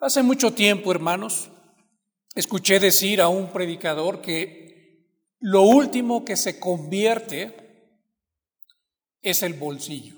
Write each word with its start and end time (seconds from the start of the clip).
Hace 0.00 0.22
mucho 0.22 0.54
tiempo, 0.54 0.90
hermanos, 0.92 1.50
escuché 2.34 2.80
decir 2.80 3.20
a 3.20 3.28
un 3.28 3.52
predicador 3.52 4.22
que 4.22 5.04
lo 5.40 5.60
último 5.60 6.24
que 6.24 6.38
se 6.38 6.58
convierte 6.58 7.54
es 9.20 9.42
el 9.42 9.52
bolsillo. 9.52 10.14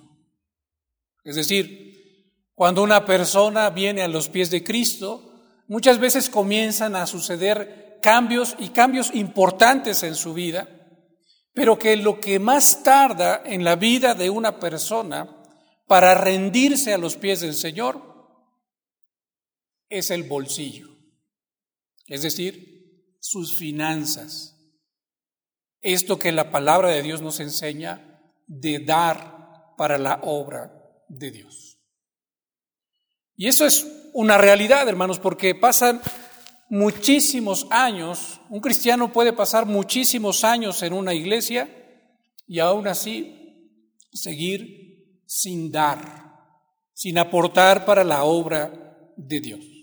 Es 1.24 1.34
decir, 1.34 2.46
cuando 2.54 2.84
una 2.84 3.04
persona 3.04 3.70
viene 3.70 4.02
a 4.02 4.08
los 4.08 4.28
pies 4.28 4.50
de 4.50 4.62
Cristo, 4.62 5.32
muchas 5.66 5.98
veces 5.98 6.30
comienzan 6.30 6.94
a 6.94 7.08
suceder 7.08 7.98
cambios 8.00 8.54
y 8.60 8.68
cambios 8.68 9.10
importantes 9.12 10.04
en 10.04 10.14
su 10.14 10.32
vida, 10.32 10.68
pero 11.54 11.76
que 11.76 11.96
lo 11.96 12.20
que 12.20 12.38
más 12.38 12.84
tarda 12.84 13.42
en 13.44 13.64
la 13.64 13.74
vida 13.74 14.14
de 14.14 14.30
una 14.30 14.60
persona 14.60 15.42
para 15.88 16.14
rendirse 16.14 16.94
a 16.94 16.98
los 16.98 17.16
pies 17.16 17.40
del 17.40 17.54
Señor 17.54 18.11
es 19.92 20.10
el 20.10 20.24
bolsillo, 20.24 20.88
es 22.06 22.22
decir, 22.22 23.16
sus 23.20 23.56
finanzas. 23.56 24.56
Esto 25.80 26.18
que 26.18 26.32
la 26.32 26.50
palabra 26.50 26.88
de 26.88 27.02
Dios 27.02 27.20
nos 27.20 27.40
enseña 27.40 28.20
de 28.46 28.80
dar 28.80 29.74
para 29.76 29.98
la 29.98 30.20
obra 30.22 30.72
de 31.08 31.30
Dios. 31.30 31.78
Y 33.36 33.48
eso 33.48 33.66
es 33.66 33.86
una 34.14 34.38
realidad, 34.38 34.88
hermanos, 34.88 35.18
porque 35.18 35.54
pasan 35.54 36.00
muchísimos 36.68 37.66
años, 37.70 38.40
un 38.48 38.60
cristiano 38.60 39.12
puede 39.12 39.32
pasar 39.32 39.66
muchísimos 39.66 40.42
años 40.42 40.82
en 40.82 40.94
una 40.94 41.12
iglesia 41.12 41.68
y 42.46 42.60
aún 42.60 42.88
así 42.88 43.68
seguir 44.12 45.20
sin 45.26 45.70
dar, 45.70 46.34
sin 46.94 47.18
aportar 47.18 47.84
para 47.84 48.04
la 48.04 48.24
obra 48.24 48.72
de 49.16 49.40
Dios. 49.40 49.81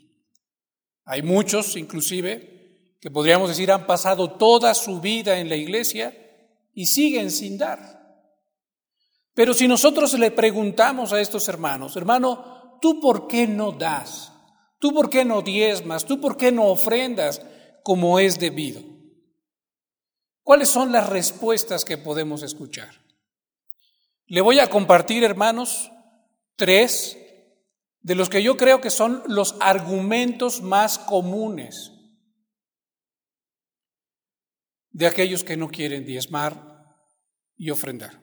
Hay 1.12 1.24
muchos, 1.24 1.76
inclusive, 1.76 2.94
que 3.02 3.10
podríamos 3.10 3.50
decir 3.50 3.72
han 3.72 3.88
pasado 3.88 4.34
toda 4.34 4.76
su 4.76 5.02
vida 5.02 5.40
en 5.40 5.50
la 5.50 5.56
iglesia 5.56 6.16
y 6.76 6.86
siguen 6.86 7.32
sin 7.32 7.58
dar. 7.58 8.30
Pero 9.34 9.56
si 9.56 9.68
nosotros 9.68 10.14
le 10.20 10.30
preguntamos 10.30 11.12
a 11.12 11.20
estos 11.20 11.48
hermanos, 11.48 11.96
hermano, 11.96 12.78
¿tú 12.80 13.02
por 13.02 13.26
qué 13.26 13.48
no 13.48 13.72
das? 13.72 14.32
¿Tú 14.78 14.94
por 14.94 15.10
qué 15.10 15.26
no 15.26 15.42
diezmas? 15.42 16.06
¿Tú 16.06 16.22
por 16.22 16.38
qué 16.38 16.52
no 16.52 16.68
ofrendas 16.68 17.42
como 17.82 18.20
es 18.20 18.38
debido? 18.38 18.84
¿Cuáles 20.44 20.70
son 20.70 20.92
las 20.92 21.10
respuestas 21.10 21.86
que 21.86 21.98
podemos 21.98 22.44
escuchar? 22.44 22.92
Le 24.28 24.42
voy 24.42 24.60
a 24.60 24.70
compartir, 24.70 25.24
hermanos, 25.24 25.92
tres 26.56 27.18
de 28.02 28.16
los 28.16 28.30
que 28.30 28.42
yo 28.42 28.58
creo 28.58 28.82
que 28.82 28.90
son 28.90 29.24
los 29.28 29.56
argumentos 29.60 30.62
más 30.62 30.98
comunes 31.00 31.92
de 34.92 35.08
aquellos 35.08 35.44
que 35.44 35.58
no 35.58 35.70
quieren 35.70 36.06
diezmar 36.06 36.96
y 37.56 37.70
ofrendar. 37.70 38.22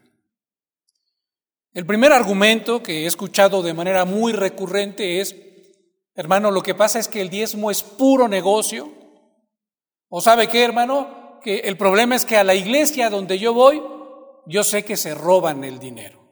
El 1.73 1.85
primer 1.85 2.13
argumento 2.13 2.83
que 2.83 3.03
he 3.03 3.07
escuchado 3.07 3.63
de 3.63 3.75
manera 3.75 4.07
muy 4.07 4.33
recurrente 4.33 5.21
es, 5.21 5.37
hermano, 6.15 6.51
lo 6.51 6.63
que 6.63 6.75
pasa 6.75 6.99
es 6.99 7.07
que 7.07 7.21
el 7.21 7.29
diezmo 7.29 7.71
es 7.71 7.83
puro 7.83 8.29
negocio. 8.29 8.93
¿O 10.09 10.23
sabe 10.23 10.49
qué, 10.49 10.65
hermano? 10.65 11.39
Que 11.43 11.59
el 11.61 11.77
problema 11.77 12.17
es 12.17 12.25
que 12.25 12.39
a 12.39 12.45
la 12.45 12.55
iglesia 12.55 13.11
donde 13.11 13.39
yo 13.39 13.53
voy, 13.53 13.83
yo 14.47 14.65
sé 14.65 14.85
que 14.85 14.97
se 14.97 15.15
roban 15.15 15.65
el 15.65 15.79
dinero. 15.79 16.31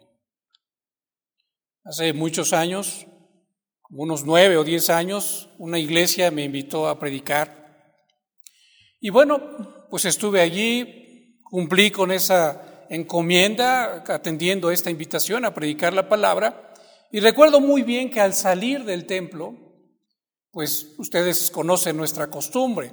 Hace 1.84 2.14
muchos 2.14 2.54
años 2.54 3.06
unos 3.96 4.24
nueve 4.24 4.56
o 4.56 4.64
diez 4.64 4.90
años, 4.90 5.48
una 5.58 5.78
iglesia 5.78 6.30
me 6.30 6.44
invitó 6.44 6.88
a 6.88 6.98
predicar. 6.98 7.64
Y 9.00 9.10
bueno, 9.10 9.86
pues 9.88 10.04
estuve 10.04 10.40
allí, 10.40 11.38
cumplí 11.44 11.90
con 11.90 12.10
esa 12.10 12.86
encomienda, 12.90 14.02
atendiendo 14.08 14.70
esta 14.70 14.90
invitación 14.90 15.44
a 15.44 15.54
predicar 15.54 15.92
la 15.92 16.08
palabra. 16.08 16.74
Y 17.12 17.20
recuerdo 17.20 17.60
muy 17.60 17.82
bien 17.82 18.10
que 18.10 18.20
al 18.20 18.34
salir 18.34 18.84
del 18.84 19.06
templo, 19.06 19.54
pues 20.50 20.94
ustedes 20.98 21.50
conocen 21.50 21.96
nuestra 21.96 22.28
costumbre, 22.28 22.92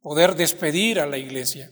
poder 0.00 0.36
despedir 0.36 1.00
a 1.00 1.06
la 1.06 1.18
iglesia. 1.18 1.70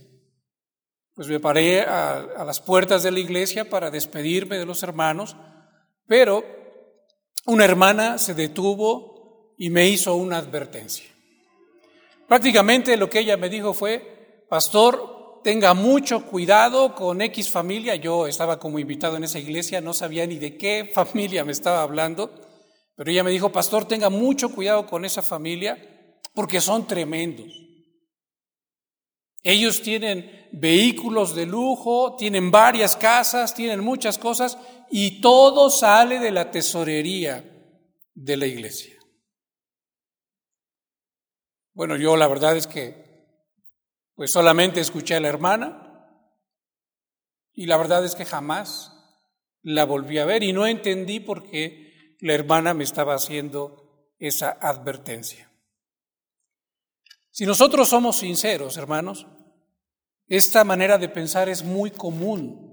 Pues 1.15 1.28
me 1.28 1.38
paré 1.38 1.83
a, 1.83 2.19
a 2.19 2.44
las 2.44 2.60
puertas 2.60 3.04
de 3.04 3.12
la 3.12 3.21
iglesia 3.21 3.71
para 3.71 3.91
despedirme 3.91 4.59
de 4.59 4.66
los 4.66 4.83
hermanos, 4.83 5.37
pero 6.06 6.44
una 7.47 7.65
hermana 7.65 8.19
se 8.19 8.34
detuvo 8.34 9.55
y 9.57 9.71
me 9.71 9.89
hizo 9.89 10.15
una 10.15 10.39
advertencia. 10.39 11.07
Prácticamente 12.29 12.97
lo 12.97 13.09
que 13.09 13.21
ella 13.21 13.37
me 13.37 13.49
dijo 13.49 13.73
fue, 13.73 14.45
pastor, 14.49 15.41
tenga 15.45 15.75
mucho 15.75 16.27
cuidado 16.27 16.95
con 16.95 17.23
X 17.23 17.51
familia. 17.51 17.95
Yo 17.95 18.27
estaba 18.27 18.59
como 18.59 18.81
invitado 18.81 19.17
en 19.17 19.25
esa 19.25 19.39
iglesia, 19.39 19.81
no 19.81 19.95
sabía 19.95 20.27
ni 20.27 20.39
de 20.39 20.57
qué 20.57 20.91
familia 20.95 21.45
me 21.45 21.53
estaba 21.53 21.83
hablando, 21.83 22.31
pero 22.97 23.11
ella 23.11 23.23
me 23.23 23.31
dijo, 23.31 23.53
pastor, 23.53 23.87
tenga 23.87 24.11
mucho 24.11 24.51
cuidado 24.51 24.87
con 24.87 25.05
esa 25.05 25.23
familia 25.23 26.21
porque 26.34 26.61
son 26.61 26.87
tremendos. 26.87 27.67
Ellos 29.43 29.81
tienen 29.81 30.49
vehículos 30.51 31.37
de 31.37 31.47
lujo, 31.47 32.17
tienen 32.17 32.51
varias 32.51 32.97
casas, 32.97 33.55
tienen 33.55 33.78
muchas 33.78 34.19
cosas 34.19 34.59
y 34.91 35.20
todo 35.20 35.70
sale 35.70 36.19
de 36.19 36.30
la 36.30 36.50
tesorería 36.50 37.44
de 38.14 38.36
la 38.36 38.47
iglesia. 38.47 38.97
Bueno, 41.72 41.97
yo 41.97 42.16
la 42.16 42.26
verdad 42.28 42.56
es 42.56 42.66
que 42.66 43.04
pues 44.14 44.30
solamente 44.30 44.80
escuché 44.80 45.14
a 45.14 45.20
la 45.20 45.28
hermana 45.28 46.08
y 47.52 47.66
la 47.66 47.76
verdad 47.76 48.04
es 48.04 48.14
que 48.14 48.24
jamás 48.24 48.92
la 49.62 49.84
volví 49.84 50.19
a 50.19 50.24
ver 50.24 50.42
y 50.42 50.52
no 50.52 50.66
entendí 50.66 51.20
por 51.20 51.50
qué 51.50 52.16
la 52.20 52.32
hermana 52.32 52.72
me 52.72 52.84
estaba 52.84 53.14
haciendo 53.14 54.14
esa 54.18 54.50
advertencia. 54.50 55.50
Si 57.30 57.44
nosotros 57.44 57.88
somos 57.88 58.16
sinceros, 58.16 58.78
hermanos, 58.78 59.26
esta 60.26 60.64
manera 60.64 60.97
de 60.97 61.10
pensar 61.10 61.50
es 61.50 61.62
muy 61.62 61.91
común 61.91 62.66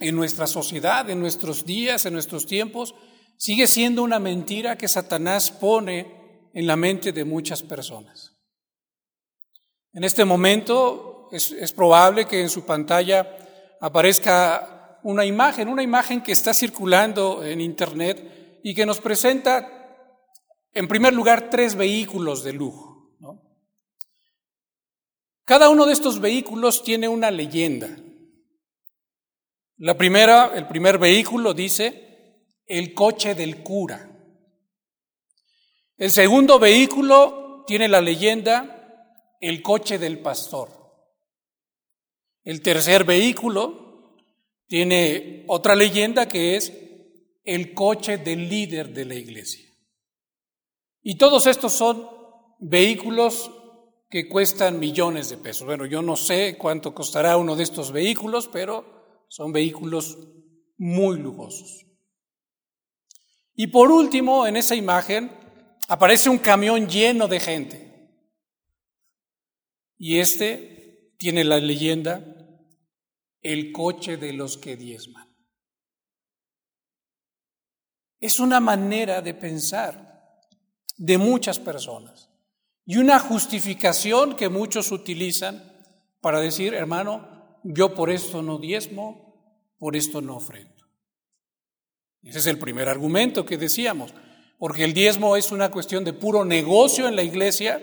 en 0.00 0.16
nuestra 0.16 0.46
sociedad, 0.46 1.08
en 1.10 1.20
nuestros 1.20 1.64
días, 1.64 2.06
en 2.06 2.14
nuestros 2.14 2.46
tiempos. 2.46 2.94
Sigue 3.36 3.66
siendo 3.66 4.02
una 4.02 4.18
mentira 4.18 4.76
que 4.76 4.88
Satanás 4.88 5.50
pone 5.50 6.50
en 6.52 6.66
la 6.66 6.76
mente 6.76 7.12
de 7.12 7.24
muchas 7.24 7.62
personas. 7.62 8.34
En 9.92 10.04
este 10.04 10.24
momento 10.24 11.28
es, 11.32 11.72
probable 11.72 12.26
que 12.26 12.40
en 12.40 12.48
su 12.48 12.64
pantalla 12.64 13.76
aparezca 13.80 14.98
una 15.02 15.24
imagen, 15.24 15.68
una 15.68 15.82
imagen 15.82 16.22
que 16.22 16.32
está 16.32 16.52
circulando 16.52 17.44
en 17.44 17.60
Internet 17.60 18.60
y 18.62 18.74
que 18.74 18.86
nos 18.86 19.00
presenta, 19.00 19.68
en 20.72 20.88
primer 20.88 21.12
lugar, 21.12 21.50
tres 21.50 21.74
vehículos 21.74 22.42
de 22.42 22.52
lujo. 22.52 22.90
Cada 25.44 25.68
uno 25.68 25.86
de 25.86 25.92
estos 25.92 26.20
vehículos 26.20 26.84
tiene 26.84 27.08
una 27.08 27.30
leyenda. 27.30 27.88
La 29.82 29.96
primera, 29.96 30.52
el 30.54 30.66
primer 30.68 30.98
vehículo 30.98 31.54
dice 31.54 32.44
el 32.66 32.92
coche 32.92 33.34
del 33.34 33.62
cura. 33.62 34.10
El 35.96 36.10
segundo 36.10 36.58
vehículo 36.58 37.64
tiene 37.66 37.88
la 37.88 38.02
leyenda 38.02 38.76
el 39.40 39.62
coche 39.62 39.98
del 39.98 40.18
pastor. 40.18 40.68
El 42.44 42.60
tercer 42.60 43.04
vehículo 43.04 44.18
tiene 44.66 45.46
otra 45.48 45.74
leyenda 45.74 46.28
que 46.28 46.56
es 46.56 46.74
el 47.42 47.72
coche 47.72 48.18
del 48.18 48.50
líder 48.50 48.92
de 48.92 49.06
la 49.06 49.14
iglesia. 49.14 49.66
Y 51.00 51.16
todos 51.16 51.46
estos 51.46 51.72
son 51.72 52.06
vehículos 52.58 53.50
que 54.10 54.28
cuestan 54.28 54.78
millones 54.78 55.30
de 55.30 55.38
pesos. 55.38 55.64
Bueno, 55.64 55.86
yo 55.86 56.02
no 56.02 56.16
sé 56.16 56.58
cuánto 56.58 56.94
costará 56.94 57.38
uno 57.38 57.56
de 57.56 57.62
estos 57.62 57.92
vehículos, 57.92 58.46
pero 58.46 58.99
son 59.30 59.52
vehículos 59.52 60.18
muy 60.76 61.18
lujosos. 61.18 61.86
Y 63.54 63.68
por 63.68 63.92
último, 63.92 64.46
en 64.46 64.56
esa 64.56 64.74
imagen 64.74 65.30
aparece 65.86 66.28
un 66.28 66.38
camión 66.38 66.88
lleno 66.88 67.28
de 67.28 67.38
gente. 67.38 68.10
Y 69.96 70.18
este 70.18 71.14
tiene 71.16 71.44
la 71.44 71.58
leyenda, 71.60 72.24
el 73.40 73.70
coche 73.70 74.16
de 74.16 74.32
los 74.32 74.58
que 74.58 74.76
diezman. 74.76 75.28
Es 78.18 78.40
una 78.40 78.58
manera 78.58 79.22
de 79.22 79.34
pensar 79.34 80.40
de 80.96 81.18
muchas 81.18 81.60
personas 81.60 82.30
y 82.84 82.96
una 82.96 83.20
justificación 83.20 84.34
que 84.34 84.48
muchos 84.48 84.90
utilizan 84.90 85.62
para 86.20 86.40
decir, 86.40 86.74
hermano, 86.74 87.39
yo 87.62 87.94
por 87.94 88.10
esto 88.10 88.42
no 88.42 88.58
diezmo, 88.58 89.72
por 89.78 89.96
esto 89.96 90.20
no 90.20 90.36
ofrendo. 90.36 90.84
Ese 92.22 92.38
es 92.38 92.46
el 92.46 92.58
primer 92.58 92.88
argumento 92.88 93.44
que 93.44 93.56
decíamos. 93.56 94.14
porque 94.58 94.84
el 94.84 94.92
diezmo 94.92 95.36
es 95.36 95.52
una 95.52 95.70
cuestión 95.70 96.04
de 96.04 96.12
puro 96.12 96.44
negocio 96.44 97.08
en 97.08 97.16
la 97.16 97.22
iglesia, 97.22 97.82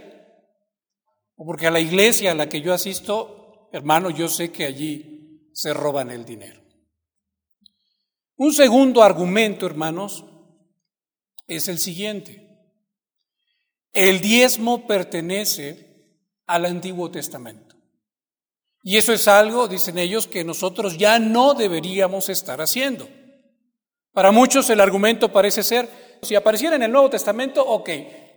o 1.36 1.44
porque 1.44 1.66
a 1.66 1.72
la 1.72 1.80
iglesia 1.80 2.32
a 2.32 2.36
la 2.36 2.50
que 2.50 2.62
yo 2.62 2.72
asisto, 2.72 3.68
hermano, 3.74 4.12
yo 4.12 4.28
sé 4.28 4.52
que 4.52 4.66
allí 4.66 5.50
se 5.54 5.74
roban 5.74 6.12
el 6.12 6.24
dinero. 6.24 6.62
Un 8.36 8.54
segundo 8.54 9.02
argumento, 9.02 9.66
hermanos, 9.66 10.24
es 11.48 11.68
el 11.68 11.80
siguiente. 11.80 12.48
El 13.92 14.22
diezmo 14.22 14.86
pertenece 14.86 15.88
al 16.46 16.66
Antiguo 16.66 17.10
Testamento. 17.10 17.67
Y 18.88 18.96
eso 18.96 19.12
es 19.12 19.28
algo, 19.28 19.68
dicen 19.68 19.98
ellos, 19.98 20.28
que 20.28 20.46
nosotros 20.46 20.98
ya 20.98 21.20
no 21.20 21.56
deberíamos 21.56 22.30
estar 22.30 22.62
haciendo. 22.62 23.06
Para 24.14 24.32
muchos 24.32 24.70
el 24.70 24.80
argumento 24.80 25.30
parece 25.30 25.62
ser, 25.62 25.90
si 26.22 26.36
apareciera 26.36 26.78
en 26.78 26.84
el 26.84 26.94
Nuevo 26.94 27.10
Testamento, 27.10 27.62
ok, 27.66 27.90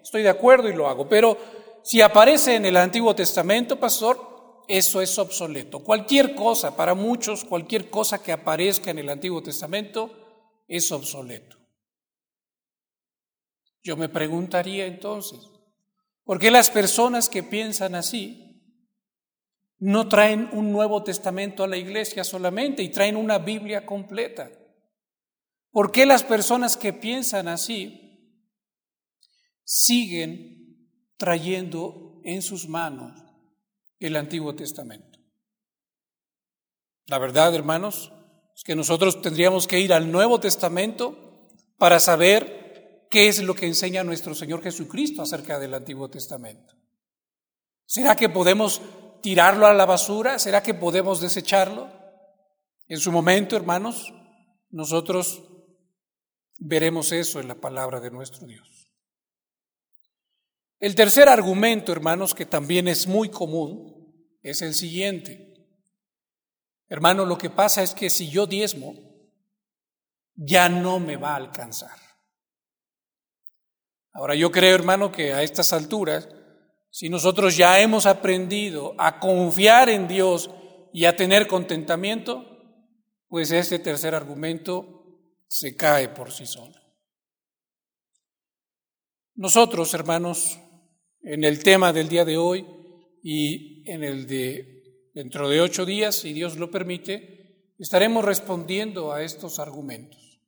estoy 0.03 0.25
de 0.25 0.29
acuerdo 0.29 0.69
y 0.69 0.75
lo 0.75 0.89
hago, 0.89 1.09
pero 1.09 1.39
si 1.85 2.01
aparece 2.01 2.57
en 2.57 2.67
el 2.67 2.77
Antiguo 2.79 3.15
Testamento, 3.15 3.79
pastor, 3.79 4.65
eso 4.67 5.01
es 5.01 5.17
obsoleto. 5.21 5.85
Cualquier 5.85 6.35
cosa, 6.35 6.75
para 6.75 6.97
muchos, 6.97 7.45
cualquier 7.45 7.89
cosa 7.89 8.21
que 8.21 8.33
aparezca 8.33 8.91
en 8.91 8.99
el 8.99 9.09
Antiguo 9.09 9.45
Testamento 9.45 10.11
es 10.67 10.91
obsoleto. 10.91 11.59
Yo 13.85 13.97
me 13.97 14.09
preguntaría 14.09 14.85
entonces, 14.87 15.39
¿por 16.25 16.41
qué 16.41 16.51
las 16.51 16.71
personas 16.71 17.29
que 17.29 17.45
piensan 17.45 17.95
así 17.95 18.50
no 19.81 20.09
traen 20.09 20.49
un 20.53 20.71
Nuevo 20.71 21.03
Testamento 21.03 21.65
a 21.65 21.67
la 21.67 21.79
iglesia 21.79 22.23
solamente 22.23 22.83
y 22.83 22.91
traen 22.91 23.17
una 23.17 23.39
Biblia 23.39 23.85
completa? 23.85 24.51
¿Por 25.71 25.91
qué 25.91 26.05
las 26.05 26.23
personas 26.23 26.77
que 26.77 26.93
piensan 26.93 27.49
así 27.49 28.47
siguen 29.65 30.91
trayendo 31.17 32.21
en 32.25 32.43
sus 32.43 32.69
manos 32.69 33.13
el 33.99 34.17
Antiguo 34.17 34.55
Testamento? 34.55 35.19
La 37.07 37.19
verdad, 37.19 37.55
hermanos, 37.55 38.13
es 38.55 38.63
que 38.63 38.77
nosotros 38.77 39.23
tendríamos 39.23 39.67
que 39.67 39.81
ir 39.81 39.93
al 39.93 40.13
Nuevo 40.13 40.41
Testamento 40.41 41.49
para 41.79 41.99
saber 42.01 43.07
qué 43.11 43.29
es 43.29 43.43
lo 43.43 43.55
que 43.55 43.67
enseña 43.67 44.05
nuestro 44.05 44.35
Señor 44.35 44.63
Jesucristo 44.63 45.23
acerca 45.23 45.59
del 45.59 45.73
Antiguo 45.73 46.11
Testamento. 46.11 46.75
¿Será 47.87 48.15
que 48.15 48.29
podemos 48.29 48.83
tirarlo 49.23 49.67
a 49.67 49.75
la 49.75 49.87
basura? 49.87 50.39
¿Será 50.39 50.63
que 50.63 50.75
podemos 50.75 51.21
desecharlo? 51.21 51.89
En 52.89 52.99
su 52.99 53.13
momento, 53.13 53.57
hermanos, 53.57 54.13
nosotros 54.71 55.43
veremos 56.59 57.13
eso 57.13 57.41
en 57.41 57.49
la 57.49 57.55
palabra 57.55 58.01
de 58.01 58.11
nuestro 58.11 58.47
Dios. 58.47 58.91
El 60.79 60.95
tercer 60.95 61.29
argumento, 61.29 61.93
hermanos, 61.93 62.35
que 62.35 62.47
también 62.47 62.89
es 62.89 63.07
muy 63.07 63.29
común, 63.29 64.15
es 64.43 64.63
el 64.63 64.75
siguiente. 64.75 65.55
Hermano, 66.89 67.27
lo 67.27 67.37
que 67.37 67.51
pasa 67.51 67.83
es 67.83 67.95
que 67.95 68.11
si 68.11 68.31
yo 68.31 68.47
diezmo, 68.47 68.95
ya 70.35 70.69
no 70.69 70.99
me 70.99 71.17
va 71.17 71.33
a 71.33 71.37
alcanzar. 71.37 71.99
Ahora 74.13 74.35
yo 74.35 74.51
creo, 74.51 74.75
hermano, 74.75 75.13
que 75.13 75.33
a 75.33 75.43
estas 75.43 75.73
alturas, 75.73 76.29
si 76.91 77.09
nosotros 77.09 77.57
ya 77.57 77.81
hemos 77.81 78.07
aprendido 78.07 78.95
a 78.99 79.21
confiar 79.21 79.89
en 79.89 80.09
Dios 80.09 80.51
y 80.93 81.05
a 81.05 81.15
tener 81.15 81.47
contentamiento, 81.47 82.45
pues 83.29 83.53
este 83.53 83.79
tercer 83.79 84.15
argumento 84.15 85.01
se 85.47 85.77
cae 85.77 86.09
por 86.09 86.33
sí 86.33 86.47
solo. 86.47 86.75
Nosotros, 89.37 89.95
hermanos, 89.95 90.59
en 91.23 91.45
el 91.45 91.63
tema 91.63 91.93
del 91.93 92.09
día 92.09 92.25
de 92.25 92.37
hoy 92.37 92.67
y 93.23 93.89
en 93.91 94.03
el 94.03 94.27
de 94.27 95.11
dentro 95.15 95.49
de 95.49 95.61
ocho 95.61 95.85
días, 95.85 96.17
si 96.17 96.33
Dios 96.33 96.57
lo 96.57 96.71
permite, 96.71 97.73
estaremos 97.79 98.25
respondiendo 98.25 99.13
a 99.13 99.23
estos 99.23 99.59
argumentos. 99.59 100.41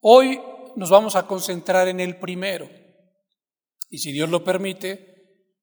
Hoy 0.00 0.40
nos 0.76 0.90
vamos 0.90 1.16
a 1.16 1.26
concentrar 1.26 1.88
en 1.88 2.00
el 2.00 2.18
primero. 2.18 2.68
Y 3.88 3.98
si 3.98 4.12
Dios 4.12 4.28
lo 4.28 4.44
permite, 4.44 5.15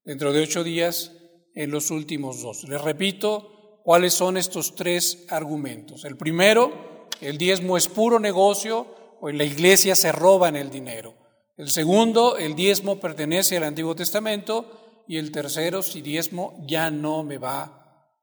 dentro 0.04 0.34
de 0.34 0.42
ocho 0.42 0.64
días, 0.64 1.12
en 1.56 1.72
los 1.72 1.92
últimos 1.92 2.42
dos. 2.42 2.64
Les 2.68 2.82
repito 2.82 3.82
cuáles 3.84 4.14
son 4.14 4.38
estos 4.38 4.76
tres 4.76 5.26
argumentos. 5.30 6.06
El 6.06 6.18
primero, 6.18 7.08
el 7.22 7.38
diezmo 7.38 7.78
es 7.78 7.88
puro 7.88 8.20
negocio 8.20 8.88
o 9.22 9.30
en 9.30 9.38
la 9.38 9.44
iglesia 9.44 9.96
se 9.96 10.12
roban 10.12 10.56
el 10.56 10.70
dinero. 10.70 11.16
El 11.56 11.70
segundo, 11.70 12.38
el 12.38 12.56
diezmo 12.56 13.00
pertenece 13.00 13.58
al 13.58 13.64
Antiguo 13.64 13.96
Testamento. 13.96 15.04
Y 15.08 15.18
el 15.18 15.32
tercero, 15.32 15.82
si 15.84 16.02
diezmo 16.02 16.64
ya 16.66 16.90
no 16.90 17.24
me 17.24 17.38
va 17.38 17.64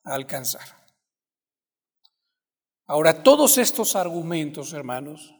a 0.02 0.14
alcanzar. 0.14 0.80
Ahora, 2.86 3.22
todos 3.22 3.58
estos 3.58 3.94
argumentos, 3.94 4.72
hermanos, 4.72 5.34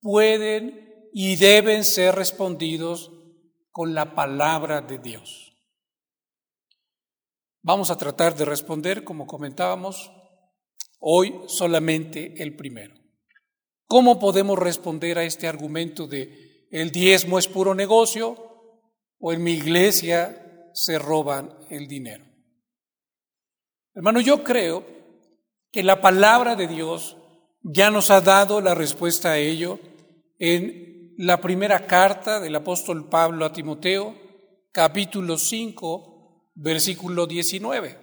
pueden 0.00 1.10
y 1.12 1.36
deben 1.36 1.84
ser 1.84 2.14
respondidos 2.14 3.10
con 3.78 3.94
la 3.94 4.12
palabra 4.12 4.80
de 4.80 4.98
Dios. 4.98 5.56
Vamos 7.62 7.92
a 7.92 7.96
tratar 7.96 8.34
de 8.34 8.44
responder, 8.44 9.04
como 9.04 9.24
comentábamos, 9.24 10.10
hoy 10.98 11.42
solamente 11.46 12.42
el 12.42 12.56
primero. 12.56 12.96
¿Cómo 13.86 14.18
podemos 14.18 14.58
responder 14.58 15.16
a 15.16 15.22
este 15.22 15.46
argumento 15.46 16.08
de 16.08 16.66
el 16.72 16.90
diezmo 16.90 17.38
es 17.38 17.46
puro 17.46 17.72
negocio 17.72 18.36
o 19.20 19.32
en 19.32 19.44
mi 19.44 19.52
iglesia 19.52 20.72
se 20.74 20.98
roban 20.98 21.56
el 21.70 21.86
dinero? 21.86 22.24
Hermano, 23.94 24.20
yo 24.20 24.42
creo 24.42 24.84
que 25.70 25.84
la 25.84 26.00
palabra 26.00 26.56
de 26.56 26.66
Dios 26.66 27.16
ya 27.62 27.92
nos 27.92 28.10
ha 28.10 28.22
dado 28.22 28.60
la 28.60 28.74
respuesta 28.74 29.30
a 29.30 29.38
ello 29.38 29.78
en 30.40 30.88
la 31.18 31.40
primera 31.40 31.84
carta 31.84 32.38
del 32.38 32.54
apóstol 32.54 33.08
Pablo 33.08 33.44
a 33.44 33.52
Timoteo, 33.52 34.14
capítulo 34.70 35.36
5, 35.36 36.52
versículo 36.54 37.26
19. 37.26 37.98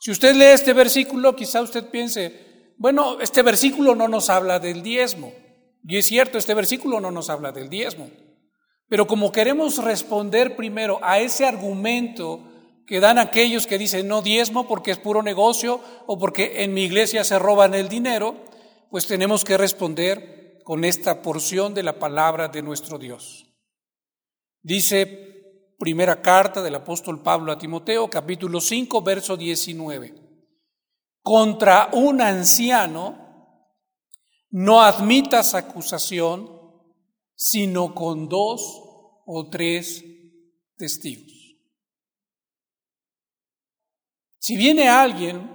Si 0.00 0.10
usted 0.10 0.34
lee 0.34 0.46
este 0.46 0.72
versículo, 0.72 1.36
quizá 1.36 1.62
usted 1.62 1.88
piense, 1.88 2.72
bueno, 2.78 3.20
este 3.20 3.42
versículo 3.42 3.94
no 3.94 4.08
nos 4.08 4.28
habla 4.28 4.58
del 4.58 4.82
diezmo. 4.82 5.32
Y 5.84 5.98
es 5.98 6.06
cierto, 6.06 6.36
este 6.36 6.52
versículo 6.52 6.98
no 6.98 7.12
nos 7.12 7.30
habla 7.30 7.52
del 7.52 7.70
diezmo. 7.70 8.10
Pero 8.88 9.06
como 9.06 9.30
queremos 9.30 9.78
responder 9.78 10.56
primero 10.56 10.98
a 11.02 11.20
ese 11.20 11.46
argumento 11.46 12.40
que 12.88 12.98
dan 12.98 13.18
aquellos 13.18 13.68
que 13.68 13.78
dicen 13.78 14.08
no 14.08 14.20
diezmo 14.20 14.66
porque 14.66 14.90
es 14.90 14.98
puro 14.98 15.22
negocio 15.22 15.80
o 16.08 16.18
porque 16.18 16.64
en 16.64 16.74
mi 16.74 16.82
iglesia 16.82 17.22
se 17.22 17.38
roban 17.38 17.72
el 17.74 17.88
dinero, 17.88 18.34
pues 18.90 19.06
tenemos 19.06 19.44
que 19.44 19.56
responder 19.56 20.39
con 20.70 20.84
esta 20.84 21.20
porción 21.20 21.74
de 21.74 21.82
la 21.82 21.98
palabra 21.98 22.46
de 22.46 22.62
nuestro 22.62 22.96
Dios. 22.96 23.44
Dice 24.62 25.74
primera 25.76 26.22
carta 26.22 26.62
del 26.62 26.76
apóstol 26.76 27.24
Pablo 27.24 27.50
a 27.50 27.58
Timoteo, 27.58 28.08
capítulo 28.08 28.60
5, 28.60 29.02
verso 29.02 29.36
19. 29.36 30.14
Contra 31.22 31.90
un 31.92 32.20
anciano 32.20 33.66
no 34.50 34.80
admitas 34.80 35.54
acusación, 35.54 36.48
sino 37.34 37.92
con 37.92 38.28
dos 38.28 38.62
o 39.26 39.48
tres 39.50 40.04
testigos. 40.76 41.56
Si 44.38 44.56
viene 44.56 44.88
alguien 44.88 45.50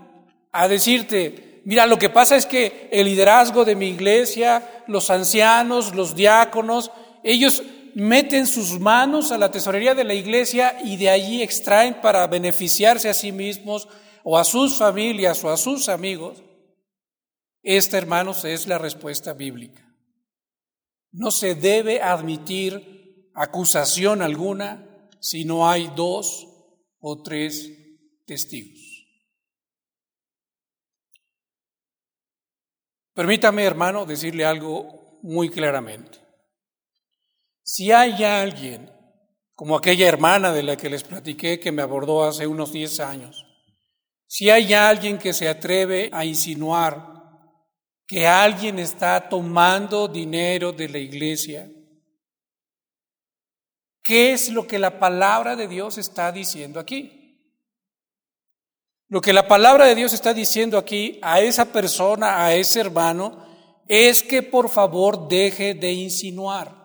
a 0.52 0.68
decirte, 0.68 1.55
mira, 1.66 1.86
lo 1.86 2.00
que 2.00 2.10
pasa 2.10 2.36
es 2.36 2.46
que 2.46 2.88
el 2.92 3.06
liderazgo 3.06 3.66
de 3.66 3.76
mi 3.76 3.88
iglesia, 3.88 4.84
los 4.88 5.10
ancianos, 5.10 5.94
los 5.94 6.16
diáconos, 6.16 6.92
ellos 7.24 7.64
meten 7.96 8.46
sus 8.46 8.80
manos 8.80 9.32
a 9.32 9.38
la 9.38 9.52
tesorería 9.52 9.96
de 9.96 10.04
la 10.04 10.14
iglesia 10.14 10.78
y 10.84 10.98
de 10.98 11.10
allí 11.10 11.42
extraen 11.42 12.02
para 12.02 12.28
beneficiarse 12.28 13.10
a 13.10 13.14
sí 13.14 13.32
mismos 13.32 13.88
o 14.24 14.38
a 14.38 14.44
sus 14.44 14.78
familias 14.78 15.44
o 15.44 15.50
a 15.50 15.58
sus 15.58 15.90
amigos. 15.90 16.44
Esta, 17.64 17.98
hermanos, 17.98 18.46
es 18.46 18.68
la 18.68 18.78
respuesta 18.78 19.34
bíblica. 19.34 19.82
No 21.12 21.32
se 21.32 21.56
debe 21.56 22.02
admitir 22.02 23.32
acusación 23.34 24.22
alguna 24.22 25.10
si 25.20 25.46
no 25.46 25.68
hay 25.68 25.92
dos 25.96 26.48
o 27.00 27.24
tres 27.24 27.72
testigos. 28.26 28.85
Permítame, 33.16 33.64
hermano, 33.64 34.06
decirle 34.06 34.46
algo 34.46 35.20
muy 35.24 35.50
claramente. 35.50 36.20
Si 37.64 37.92
hay 37.92 38.24
alguien, 38.24 38.92
como 39.56 39.76
aquella 39.76 40.08
hermana 40.08 40.52
de 40.52 40.62
la 40.62 40.78
que 40.78 40.90
les 40.90 41.04
platiqué 41.04 41.60
que 41.60 41.72
me 41.72 41.82
abordó 41.82 42.24
hace 42.24 42.46
unos 42.46 42.72
10 42.72 43.00
años, 43.00 43.44
si 44.28 44.52
hay 44.52 44.74
alguien 44.74 45.18
que 45.18 45.34
se 45.34 45.50
atreve 45.50 46.12
a 46.14 46.26
insinuar 46.26 47.16
que 48.06 48.28
alguien 48.28 48.78
está 48.78 49.30
tomando 49.30 50.08
dinero 50.08 50.72
de 50.72 50.90
la 50.90 51.00
iglesia, 51.00 51.68
¿Qué 54.06 54.34
es 54.34 54.52
lo 54.52 54.68
que 54.68 54.78
la 54.78 55.00
palabra 55.00 55.56
de 55.56 55.68
Dios 55.68 55.98
está 55.98 56.32
diciendo 56.32 56.80
aquí? 56.80 57.25
Lo 59.16 59.22
que 59.22 59.32
la 59.32 59.48
palabra 59.48 59.86
de 59.86 59.96
Dios 59.96 60.12
está 60.12 60.34
diciendo 60.34 60.78
aquí 60.78 61.20
a 61.22 61.40
esa 61.40 61.72
persona, 61.72 62.44
a 62.44 62.54
ese 62.54 62.82
hermano, 62.82 63.46
es 63.88 64.22
que 64.22 64.44
por 64.44 64.68
favor 64.70 65.30
deje 65.30 65.74
de 65.74 65.94
insinuar. 65.94 66.76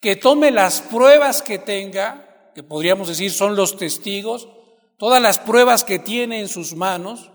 Que 0.00 0.16
tome 0.16 0.50
las 0.50 0.80
pruebas 0.80 1.42
que 1.42 1.58
tenga, 1.58 2.50
que 2.54 2.62
podríamos 2.62 3.08
decir 3.08 3.32
son 3.32 3.54
los 3.54 3.76
testigos, 3.76 4.48
todas 4.96 5.20
las 5.20 5.38
pruebas 5.38 5.84
que 5.84 5.98
tiene 5.98 6.40
en 6.40 6.48
sus 6.48 6.74
manos, 6.74 7.30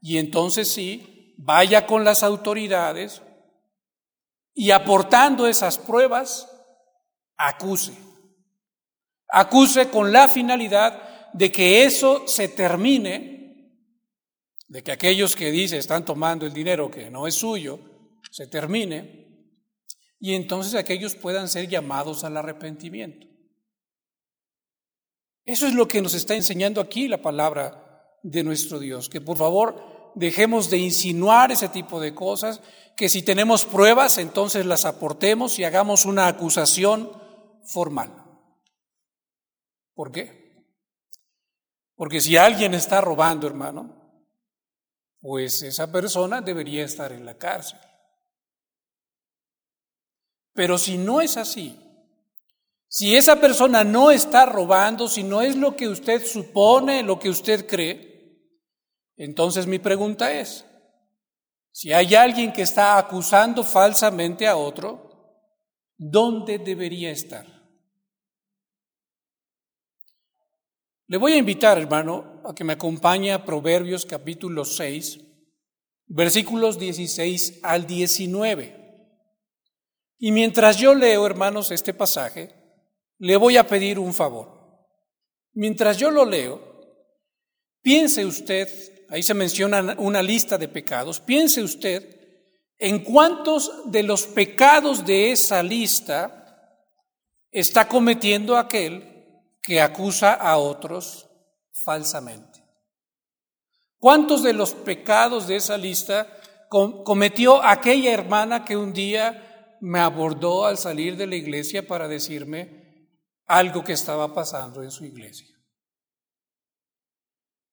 y 0.00 0.18
entonces 0.18 0.72
sí, 0.72 1.34
vaya 1.38 1.88
con 1.88 2.04
las 2.04 2.22
autoridades 2.22 3.20
y 4.54 4.70
aportando 4.70 5.48
esas 5.48 5.76
pruebas, 5.76 6.48
acuse. 7.36 7.94
Acuse 9.28 9.90
con 9.90 10.12
la 10.12 10.28
finalidad 10.28 11.07
de 11.32 11.52
que 11.52 11.84
eso 11.84 12.26
se 12.26 12.48
termine, 12.48 13.74
de 14.66 14.82
que 14.82 14.92
aquellos 14.92 15.34
que 15.34 15.50
dice 15.50 15.78
están 15.78 16.04
tomando 16.04 16.46
el 16.46 16.52
dinero 16.52 16.90
que 16.90 17.10
no 17.10 17.26
es 17.26 17.34
suyo, 17.34 17.80
se 18.30 18.46
termine, 18.46 19.18
y 20.20 20.34
entonces 20.34 20.74
aquellos 20.74 21.14
puedan 21.14 21.48
ser 21.48 21.68
llamados 21.68 22.24
al 22.24 22.36
arrepentimiento. 22.36 23.26
Eso 25.44 25.66
es 25.66 25.74
lo 25.74 25.88
que 25.88 26.02
nos 26.02 26.14
está 26.14 26.34
enseñando 26.34 26.80
aquí 26.80 27.08
la 27.08 27.22
palabra 27.22 28.18
de 28.22 28.42
nuestro 28.42 28.78
Dios, 28.78 29.08
que 29.08 29.20
por 29.20 29.38
favor 29.38 30.12
dejemos 30.14 30.68
de 30.68 30.78
insinuar 30.78 31.52
ese 31.52 31.68
tipo 31.68 32.00
de 32.00 32.14
cosas, 32.14 32.60
que 32.96 33.08
si 33.08 33.22
tenemos 33.22 33.64
pruebas, 33.64 34.18
entonces 34.18 34.66
las 34.66 34.84
aportemos 34.84 35.58
y 35.58 35.64
hagamos 35.64 36.04
una 36.04 36.26
acusación 36.26 37.10
formal. 37.64 38.12
¿Por 39.94 40.10
qué? 40.10 40.37
Porque 41.98 42.20
si 42.20 42.36
alguien 42.36 42.74
está 42.74 43.00
robando, 43.00 43.48
hermano, 43.48 43.92
pues 45.20 45.62
esa 45.62 45.90
persona 45.90 46.40
debería 46.40 46.84
estar 46.84 47.10
en 47.10 47.26
la 47.26 47.36
cárcel. 47.36 47.80
Pero 50.54 50.78
si 50.78 50.96
no 50.96 51.20
es 51.20 51.36
así, 51.36 51.76
si 52.86 53.16
esa 53.16 53.40
persona 53.40 53.82
no 53.82 54.12
está 54.12 54.46
robando, 54.46 55.08
si 55.08 55.24
no 55.24 55.42
es 55.42 55.56
lo 55.56 55.74
que 55.74 55.88
usted 55.88 56.24
supone, 56.24 57.02
lo 57.02 57.18
que 57.18 57.30
usted 57.30 57.66
cree, 57.66 58.46
entonces 59.16 59.66
mi 59.66 59.80
pregunta 59.80 60.32
es, 60.32 60.64
si 61.72 61.92
hay 61.92 62.14
alguien 62.14 62.52
que 62.52 62.62
está 62.62 62.96
acusando 62.96 63.64
falsamente 63.64 64.46
a 64.46 64.56
otro, 64.56 65.42
¿dónde 65.96 66.58
debería 66.58 67.10
estar? 67.10 67.57
Le 71.10 71.16
voy 71.16 71.32
a 71.32 71.38
invitar, 71.38 71.78
hermano, 71.78 72.42
a 72.44 72.54
que 72.54 72.64
me 72.64 72.74
acompañe 72.74 73.32
a 73.32 73.42
Proverbios 73.42 74.04
capítulo 74.04 74.66
6, 74.66 75.18
versículos 76.06 76.78
16 76.78 77.60
al 77.62 77.86
19. 77.86 78.76
Y 80.18 80.32
mientras 80.32 80.76
yo 80.76 80.94
leo, 80.94 81.24
hermanos, 81.24 81.70
este 81.70 81.94
pasaje, 81.94 82.54
le 83.16 83.38
voy 83.38 83.56
a 83.56 83.66
pedir 83.66 83.98
un 83.98 84.12
favor. 84.12 84.86
Mientras 85.54 85.96
yo 85.96 86.10
lo 86.10 86.26
leo, 86.26 86.60
piense 87.80 88.26
usted, 88.26 88.68
ahí 89.08 89.22
se 89.22 89.32
menciona 89.32 89.96
una 89.98 90.22
lista 90.22 90.58
de 90.58 90.68
pecados, 90.68 91.20
piense 91.20 91.62
usted 91.62 92.16
en 92.76 93.02
cuántos 93.02 93.90
de 93.90 94.02
los 94.02 94.26
pecados 94.26 95.06
de 95.06 95.32
esa 95.32 95.62
lista 95.62 96.74
está 97.50 97.88
cometiendo 97.88 98.58
aquel 98.58 99.17
que 99.68 99.82
acusa 99.82 100.32
a 100.32 100.56
otros 100.56 101.28
falsamente. 101.72 102.64
¿Cuántos 103.98 104.42
de 104.42 104.54
los 104.54 104.72
pecados 104.72 105.46
de 105.46 105.56
esa 105.56 105.76
lista 105.76 106.26
cometió 106.70 107.62
aquella 107.62 108.10
hermana 108.10 108.64
que 108.64 108.78
un 108.78 108.94
día 108.94 109.76
me 109.82 110.00
abordó 110.00 110.64
al 110.64 110.78
salir 110.78 111.18
de 111.18 111.26
la 111.26 111.36
iglesia 111.36 111.86
para 111.86 112.08
decirme 112.08 113.10
algo 113.44 113.84
que 113.84 113.92
estaba 113.92 114.32
pasando 114.32 114.82
en 114.82 114.90
su 114.90 115.04
iglesia? 115.04 115.54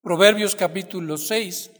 Proverbios 0.01 0.53
capítulo 0.53 1.17
6, 1.17 1.71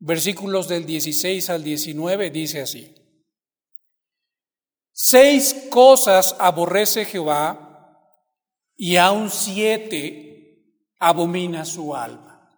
versículos 0.00 0.68
del 0.68 0.84
16 0.84 1.48
al 1.48 1.64
19 1.64 2.28
dice 2.28 2.60
así. 2.60 2.94
Seis 4.92 5.68
cosas 5.70 6.36
aborrece 6.38 7.06
Jehová 7.06 7.67
y 8.78 8.96
aún 8.96 9.28
siete 9.28 10.64
abomina 10.98 11.64
su 11.66 11.94
alma. 11.94 12.48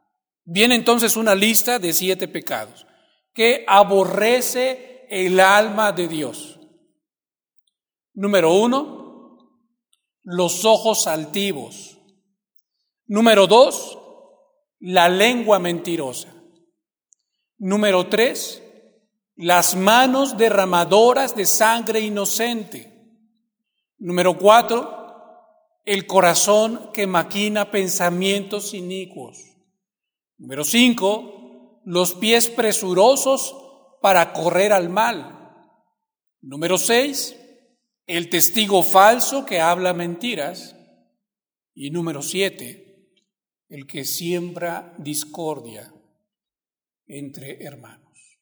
Viene 0.45 0.75
entonces 0.75 1.17
una 1.17 1.35
lista 1.35 1.79
de 1.79 1.93
siete 1.93 2.29
pecados 2.29 2.87
que 3.33 3.65
aborrece 3.67 5.07
el 5.09 5.41
alma 5.41 5.93
de 5.93 6.07
Dios. 6.07 6.61
Número 8.13 8.53
uno, 8.53 9.39
los 10.23 10.65
ojos 10.65 11.07
altivos. 11.07 11.99
Número 13.07 13.47
dos, 13.47 13.99
la 14.79 15.09
lengua 15.09 15.59
mentirosa. 15.59 16.35
Número 17.57 18.09
tres, 18.09 18.63
las 19.37 19.75
manos 19.75 20.37
derramadoras 20.37 21.35
de 21.35 21.47
sangre 21.47 22.01
inocente. 22.01 22.93
Número 23.99 24.37
cuatro, 24.37 25.00
el 25.85 26.07
corazón 26.07 26.91
que 26.93 27.07
maquina 27.07 27.71
pensamientos 27.71 28.75
inicuos. 28.75 29.39
Número 30.39 30.65
cinco, 30.65 31.81
los 31.85 32.15
pies 32.15 32.49
presurosos 32.49 33.55
para 34.01 34.33
correr 34.33 34.73
al 34.73 34.89
mal. 34.89 35.37
Número 36.41 36.79
seis, 36.79 37.37
el 38.07 38.31
testigo 38.31 38.83
falso 38.83 39.45
que 39.45 39.61
habla 39.61 39.93
mentiras. 39.93 40.77
Y 41.75 41.91
número 41.91 42.23
siete, 42.23 43.15
el 43.69 43.87
que 43.87 44.05
siembra 44.05 44.95
discordia 44.99 45.95
entre 47.07 47.63
hermanos. 47.65 48.41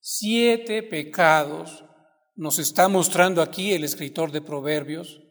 Siete 0.00 0.82
pecados 0.82 1.84
nos 2.34 2.58
está 2.58 2.88
mostrando 2.88 3.42
aquí 3.42 3.72
el 3.72 3.84
escritor 3.84 4.32
de 4.32 4.40
Proverbios, 4.40 5.22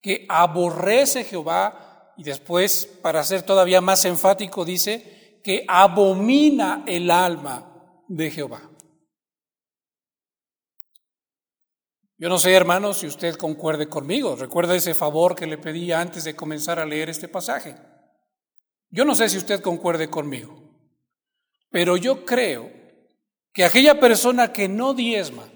que 0.00 0.26
aborrece 0.28 1.24
Jehová 1.24 2.12
y 2.16 2.24
después, 2.24 2.86
para 3.02 3.24
ser 3.24 3.42
todavía 3.42 3.80
más 3.80 4.04
enfático, 4.04 4.64
dice 4.64 5.40
que 5.42 5.64
abomina 5.68 6.84
el 6.86 7.10
alma 7.10 8.02
de 8.08 8.30
Jehová. 8.30 8.70
Yo 12.18 12.28
no 12.28 12.38
sé, 12.38 12.52
hermanos, 12.52 12.98
si 12.98 13.06
usted 13.06 13.36
concuerde 13.36 13.88
conmigo. 13.88 14.36
Recuerda 14.36 14.76
ese 14.76 14.92
favor 14.92 15.34
que 15.34 15.46
le 15.46 15.56
pedí 15.56 15.90
antes 15.90 16.24
de 16.24 16.36
comenzar 16.36 16.78
a 16.78 16.84
leer 16.84 17.08
este 17.08 17.28
pasaje. 17.28 17.76
Yo 18.90 19.06
no 19.06 19.14
sé 19.14 19.30
si 19.30 19.38
usted 19.38 19.62
concuerde 19.62 20.10
conmigo, 20.10 20.62
pero 21.70 21.96
yo 21.96 22.26
creo 22.26 22.70
que 23.54 23.64
aquella 23.64 23.98
persona 23.98 24.52
que 24.52 24.68
no 24.68 24.92
diezma, 24.92 25.48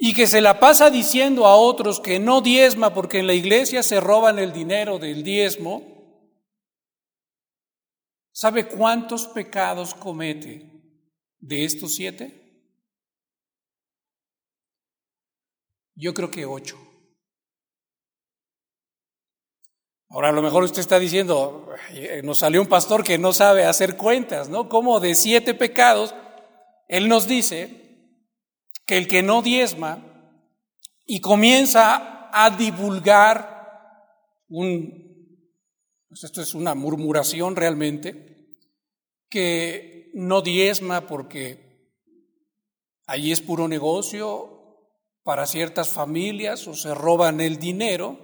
y 0.00 0.14
que 0.14 0.28
se 0.28 0.40
la 0.40 0.60
pasa 0.60 0.90
diciendo 0.90 1.44
a 1.44 1.56
otros 1.56 1.98
que 1.98 2.20
no 2.20 2.40
diezma 2.40 2.94
porque 2.94 3.18
en 3.18 3.26
la 3.26 3.34
iglesia 3.34 3.82
se 3.82 3.98
roban 3.98 4.38
el 4.38 4.52
dinero 4.52 5.00
del 5.00 5.24
diezmo, 5.24 5.82
¿sabe 8.32 8.68
cuántos 8.68 9.26
pecados 9.26 9.94
comete 9.94 10.70
de 11.40 11.64
estos 11.64 11.96
siete? 11.96 12.44
Yo 15.96 16.14
creo 16.14 16.30
que 16.30 16.46
ocho. 16.46 16.78
Ahora 20.10 20.28
a 20.28 20.32
lo 20.32 20.42
mejor 20.42 20.62
usted 20.62 20.78
está 20.78 21.00
diciendo, 21.00 21.68
nos 22.22 22.38
salió 22.38 22.62
un 22.62 22.68
pastor 22.68 23.02
que 23.02 23.18
no 23.18 23.32
sabe 23.32 23.64
hacer 23.64 23.96
cuentas, 23.96 24.48
¿no? 24.48 24.68
Como 24.68 25.00
de 25.00 25.16
siete 25.16 25.54
pecados, 25.54 26.14
él 26.86 27.08
nos 27.08 27.26
dice 27.26 27.87
que 28.88 28.96
el 28.96 29.06
que 29.06 29.22
no 29.22 29.42
diezma 29.42 30.02
y 31.04 31.20
comienza 31.20 32.30
a 32.32 32.48
divulgar 32.56 34.08
un, 34.48 35.46
pues 36.08 36.24
esto 36.24 36.40
es 36.40 36.54
una 36.54 36.74
murmuración 36.74 37.54
realmente, 37.54 38.56
que 39.28 40.10
no 40.14 40.40
diezma 40.40 41.06
porque 41.06 41.92
allí 43.06 43.30
es 43.30 43.42
puro 43.42 43.68
negocio 43.68 44.88
para 45.22 45.46
ciertas 45.46 45.90
familias 45.90 46.66
o 46.66 46.74
se 46.74 46.94
roban 46.94 47.42
el 47.42 47.58
dinero, 47.58 48.18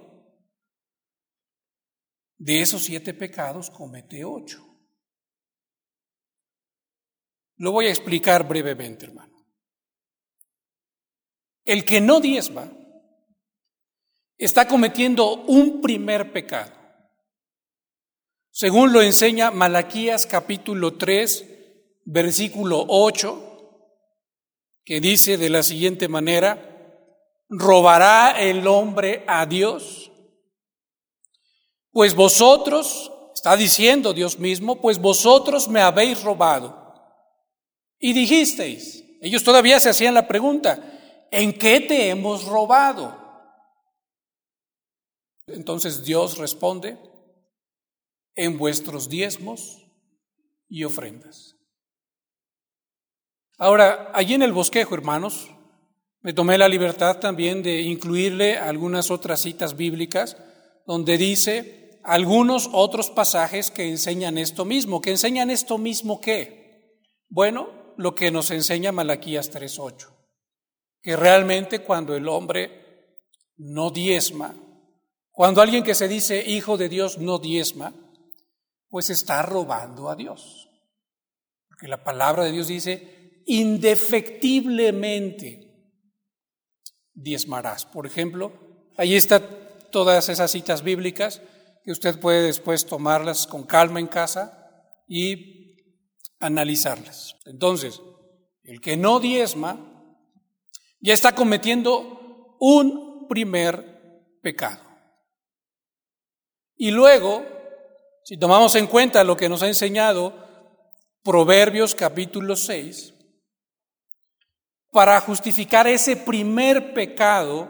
de 2.39 2.63
esos 2.63 2.85
siete 2.85 3.13
pecados 3.13 3.69
comete 3.69 4.25
ocho. 4.25 4.65
Lo 7.57 7.71
voy 7.71 7.87
a 7.87 7.91
explicar 7.91 8.49
brevemente, 8.49 9.05
hermano. 9.05 9.34
El 11.65 11.85
que 11.85 12.01
no 12.01 12.21
diezma 12.21 12.71
está 14.37 14.69
cometiendo 14.69 15.35
un 15.45 15.81
primer 15.81 16.33
pecado. 16.33 16.73
Según 18.51 18.93
lo 18.93 19.03
enseña 19.03 19.51
Malaquías 19.51 20.27
capítulo 20.27 20.97
3, 20.97 21.45
versículo 22.05 22.85
8, 22.89 23.55
que 24.85 25.01
dice 25.01 25.39
de 25.39 25.51
la 25.51 25.63
siguiente 25.63 26.09
manera, 26.09 26.71
¿robará 27.49 28.39
el 28.39 28.67
hombre 28.67 29.25
a 29.27 29.47
Dios? 29.47 30.13
Pues 31.91 32.15
vosotros, 32.15 33.11
está 33.35 33.57
diciendo 33.57 34.13
Dios 34.13 34.39
mismo, 34.39 34.81
pues 34.81 34.99
vosotros 34.99 35.67
me 35.69 35.81
habéis 35.81 36.23
robado. 36.23 36.83
Y 37.99 38.13
dijisteis, 38.13 39.03
ellos 39.23 39.43
todavía 39.43 39.81
se 39.81 39.89
hacían 39.89 40.15
la 40.15 40.29
pregunta, 40.29 40.94
¿en 41.35 41.59
qué 41.59 41.81
te 41.81 42.09
hemos 42.11 42.47
robado? 42.47 43.21
Entonces 45.47 46.05
Dios 46.05 46.39
responde, 46.39 46.99
en 48.37 48.59
vuestros 48.59 49.09
diezmos 49.09 49.87
y 50.69 50.85
ofrendas. 50.85 51.57
Ahora, 53.59 54.11
allí 54.15 54.35
en 54.35 54.43
el 54.43 54.53
bosquejo, 54.53 54.95
hermanos, 54.95 55.51
me 56.21 56.33
tomé 56.33 56.59
la 56.59 56.69
libertad 56.69 57.19
también 57.19 57.63
de 57.63 57.83
incluirle 57.83 58.57
algunas 58.57 59.11
otras 59.11 59.41
citas 59.41 59.77
bíblicas 59.77 60.37
donde 60.87 61.19
dice 61.19 62.01
algunos 62.03 62.69
otros 62.73 63.11
pasajes 63.11 63.71
que 63.71 63.89
enseñan 63.89 64.39
esto 64.39 64.65
mismo. 64.65 65.01
¿Que 65.01 65.11
enseñan 65.11 65.51
esto 65.51 65.79
mismo 65.79 66.21
qué? 66.21 66.99
Bueno, 67.29 67.69
lo 67.97 68.15
que 68.15 68.31
nos 68.31 68.51
enseña 68.51 68.91
Malaquías 68.91 69.53
3.8, 69.53 70.14
que 71.05 71.15
realmente 71.17 71.79
cuando 71.81 72.17
el 72.17 72.27
hombre 72.29 73.17
no 73.59 73.91
diezma, 73.91 74.57
cuando 75.31 75.61
alguien 75.61 75.85
que 75.85 75.95
se 75.95 76.09
dice 76.09 76.43
hijo 76.47 76.79
de 76.79 76.89
Dios 76.89 77.19
no 77.19 77.39
diezma, 77.39 77.93
pues 78.89 79.11
está 79.11 79.43
robando 79.43 80.09
a 80.09 80.17
Dios. 80.17 80.71
Porque 81.69 81.89
la 81.89 82.03
palabra 82.03 82.45
de 82.45 82.53
Dios 82.53 82.69
dice 82.69 83.43
indefectiblemente 83.45 85.61
diezmarás. 87.13 87.85
Por 87.85 88.07
ejemplo, 88.07 88.55
ahí 88.97 89.15
están 89.15 89.47
todas 89.93 90.31
esas 90.31 90.53
citas 90.53 90.83
bíblicas 90.83 91.43
que 91.85 91.93
usted 91.93 92.19
puede 92.19 92.47
después 92.47 92.87
tomarlas 92.87 93.47
con 93.47 93.65
calma 93.65 94.01
en 94.01 94.07
casa 94.07 94.89
y 95.07 95.77
analizarlas. 96.41 97.37
Entonces, 97.45 98.01
el 98.63 98.81
que 98.81 98.97
no 98.97 99.21
diezma 99.21 99.91
ya 101.05 101.13
está 101.13 101.35
cometiendo 101.35 102.57
un 102.59 103.29
primer 103.29 104.39
pecado. 104.41 104.83
Y 106.77 106.93
luego, 106.93 107.45
si 108.25 108.39
tomamos 108.39 108.75
en 108.75 108.87
cuenta 108.87 109.23
lo 109.23 109.37
que 109.37 109.51
nos 109.51 109.63
ha 109.63 109.67
enseñado 109.67 110.33
Proverbios 111.23 111.95
capítulo 111.95 112.57
6, 112.57 113.13
para 114.93 115.21
justificar 115.21 115.87
ese 115.87 116.17
primer 116.17 116.95
pecado, 116.95 117.69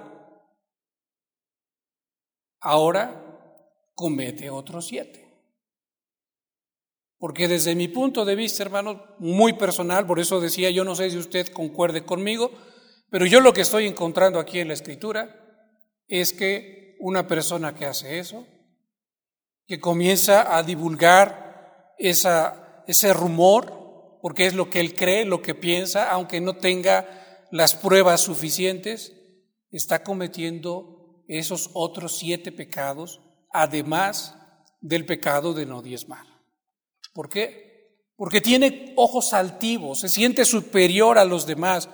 ahora 2.61 3.21
comete 3.97 4.49
otros 4.49 4.87
siete. 4.87 5.29
Porque 7.19 7.49
desde 7.49 7.75
mi 7.75 7.89
punto 7.89 8.25
de 8.25 8.37
vista, 8.37 8.63
hermano, 8.63 9.03
muy 9.19 9.55
personal, 9.55 10.07
por 10.07 10.21
eso 10.21 10.41
decía, 10.41 10.71
yo 10.71 10.85
no 10.85 10.95
sé 10.95 11.11
si 11.11 11.19
usted 11.19 11.49
concuerde 11.49 12.05
conmigo, 12.05 12.53
pero 13.15 13.27
yo 13.27 13.39
lo 13.39 13.53
que 13.53 13.61
estoy 13.61 13.87
encontrando 13.87 14.41
aquí 14.41 14.59
en 14.59 14.67
la 14.67 14.75
escritura 14.75 15.41
es 16.09 16.33
que 16.33 16.97
una 16.99 17.29
persona 17.29 17.73
que 17.73 17.87
hace 17.87 18.19
eso, 18.19 18.45
que 19.69 19.79
comienza 19.79 20.57
a 20.57 20.65
divulgar 20.65 21.95
ese 21.97 23.13
rumor, 23.13 24.19
porque 24.21 24.47
es 24.47 24.55
lo 24.55 24.69
que 24.69 24.81
él 24.81 24.97
cree, 24.97 25.25
lo 25.25 25.43
que 25.43 25.55
piensa, 25.55 26.11
aunque 26.11 26.41
no 26.41 26.57
tenga 26.57 27.47
las 27.53 27.77
pruebas 27.77 28.21
suficientes, 28.21 29.13
está 29.71 30.03
cometiendo 30.03 31.23
esos 31.29 31.71
otros 31.73 32.19
siete 32.19 32.51
pecados, 32.51 33.21
además 33.53 34.35
del 34.81 35.07
pecado 35.07 35.55
de 35.55 35.67
no 35.67 35.83
diezmar. 35.83 36.27
¿Por 37.13 37.29
qué? 37.29 37.95
Porque 38.17 38.41
tiene 38.41 38.93
ojos 38.97 39.33
altivos, 39.35 40.01
se 40.01 40.09
siente 40.09 40.45
superior 40.45 41.17
a 41.17 41.25
los 41.25 41.47
demás, 41.47 41.89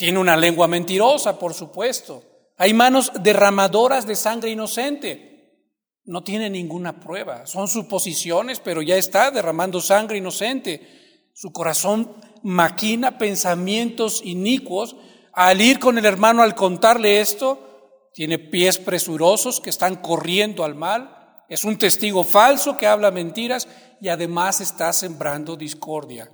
tiene 0.00 0.18
una 0.18 0.34
lengua 0.34 0.66
mentirosa, 0.66 1.38
por 1.38 1.52
supuesto, 1.52 2.22
hay 2.56 2.72
manos 2.72 3.12
derramadoras 3.20 4.06
de 4.06 4.16
sangre 4.16 4.48
inocente, 4.48 5.68
no 6.04 6.24
tiene 6.24 6.48
ninguna 6.48 6.98
prueba, 7.00 7.46
son 7.46 7.68
suposiciones, 7.68 8.60
pero 8.60 8.80
ya 8.80 8.96
está 8.96 9.30
derramando 9.30 9.78
sangre 9.82 10.16
inocente 10.16 11.28
su 11.34 11.52
corazón 11.52 12.16
maquina 12.42 13.18
pensamientos 13.18 14.22
inicuos. 14.24 14.96
Al 15.34 15.60
ir 15.60 15.78
con 15.78 15.98
el 15.98 16.06
hermano 16.06 16.42
al 16.42 16.54
contarle 16.54 17.20
esto, 17.20 18.08
tiene 18.14 18.38
pies 18.38 18.78
presurosos 18.78 19.60
que 19.60 19.68
están 19.68 19.96
corriendo 19.96 20.64
al 20.64 20.76
mal. 20.76 21.44
Es 21.46 21.62
un 21.62 21.76
testigo 21.76 22.24
falso 22.24 22.78
que 22.78 22.86
habla 22.86 23.10
mentiras 23.10 23.68
y 24.00 24.08
además 24.08 24.62
está 24.62 24.94
sembrando 24.94 25.56
discordia 25.56 26.32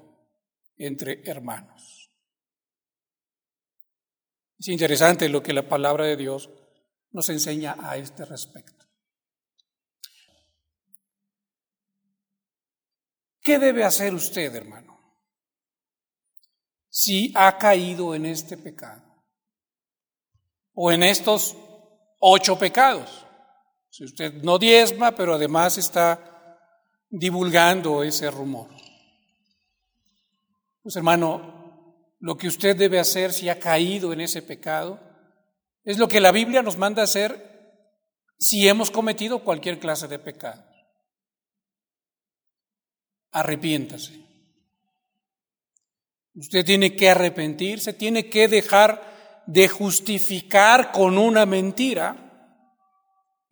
entre 0.79 1.23
hermanos. 1.25 1.96
Es 4.59 4.69
interesante 4.69 5.29
lo 5.29 5.43
que 5.43 5.53
la 5.53 5.69
palabra 5.69 6.07
de 6.07 6.17
Dios 6.17 6.51
nos 7.11 7.29
enseña 7.29 7.77
a 7.79 7.97
este 7.97 8.25
respecto. 8.25 8.85
¿Qué 13.41 13.59
debe 13.59 13.85
hacer 13.85 14.13
usted, 14.13 14.55
hermano? 14.55 14.99
Si 16.89 17.33
ha 17.37 17.57
caído 17.59 18.15
en 18.15 18.27
este 18.27 18.57
pecado 18.57 19.25
o 20.75 20.91
en 20.91 21.03
estos 21.03 21.57
ocho 22.19 22.59
pecados. 22.59 23.27
Si 23.91 24.05
usted 24.05 24.43
no 24.43 24.59
diezma, 24.59 25.13
pero 25.13 25.35
además 25.35 25.79
está 25.79 26.59
divulgando 27.09 28.03
ese 28.03 28.31
rumor. 28.31 28.69
Pues 30.83 30.97
hermano, 30.97 31.56
lo 32.27 32.37
que 32.37 32.49
usted 32.49 32.75
debe 32.75 32.99
hacer 32.99 33.33
si 33.33 33.49
ha 33.49 33.61
caído 33.61 34.13
en 34.13 34.21
ese 34.21 34.43
pecado 34.43 34.99
es 35.85 35.97
lo 35.97 36.09
que 36.09 36.19
la 36.19 36.33
Biblia 36.33 36.61
nos 36.61 36.77
manda 36.77 37.05
hacer 37.05 37.31
si 38.37 38.67
hemos 38.67 38.91
cometido 38.91 39.45
cualquier 39.45 39.79
clase 39.79 40.09
de 40.09 40.19
pecado 40.19 40.65
arrepiéntase. 43.31 44.15
Usted 46.35 46.65
tiene 46.65 46.97
que 46.97 47.11
arrepentirse, 47.11 47.93
tiene 47.93 48.29
que 48.29 48.49
dejar 48.49 49.45
de 49.47 49.69
justificar 49.69 50.91
con 50.91 51.19
una 51.19 51.47
mentira 51.47 52.17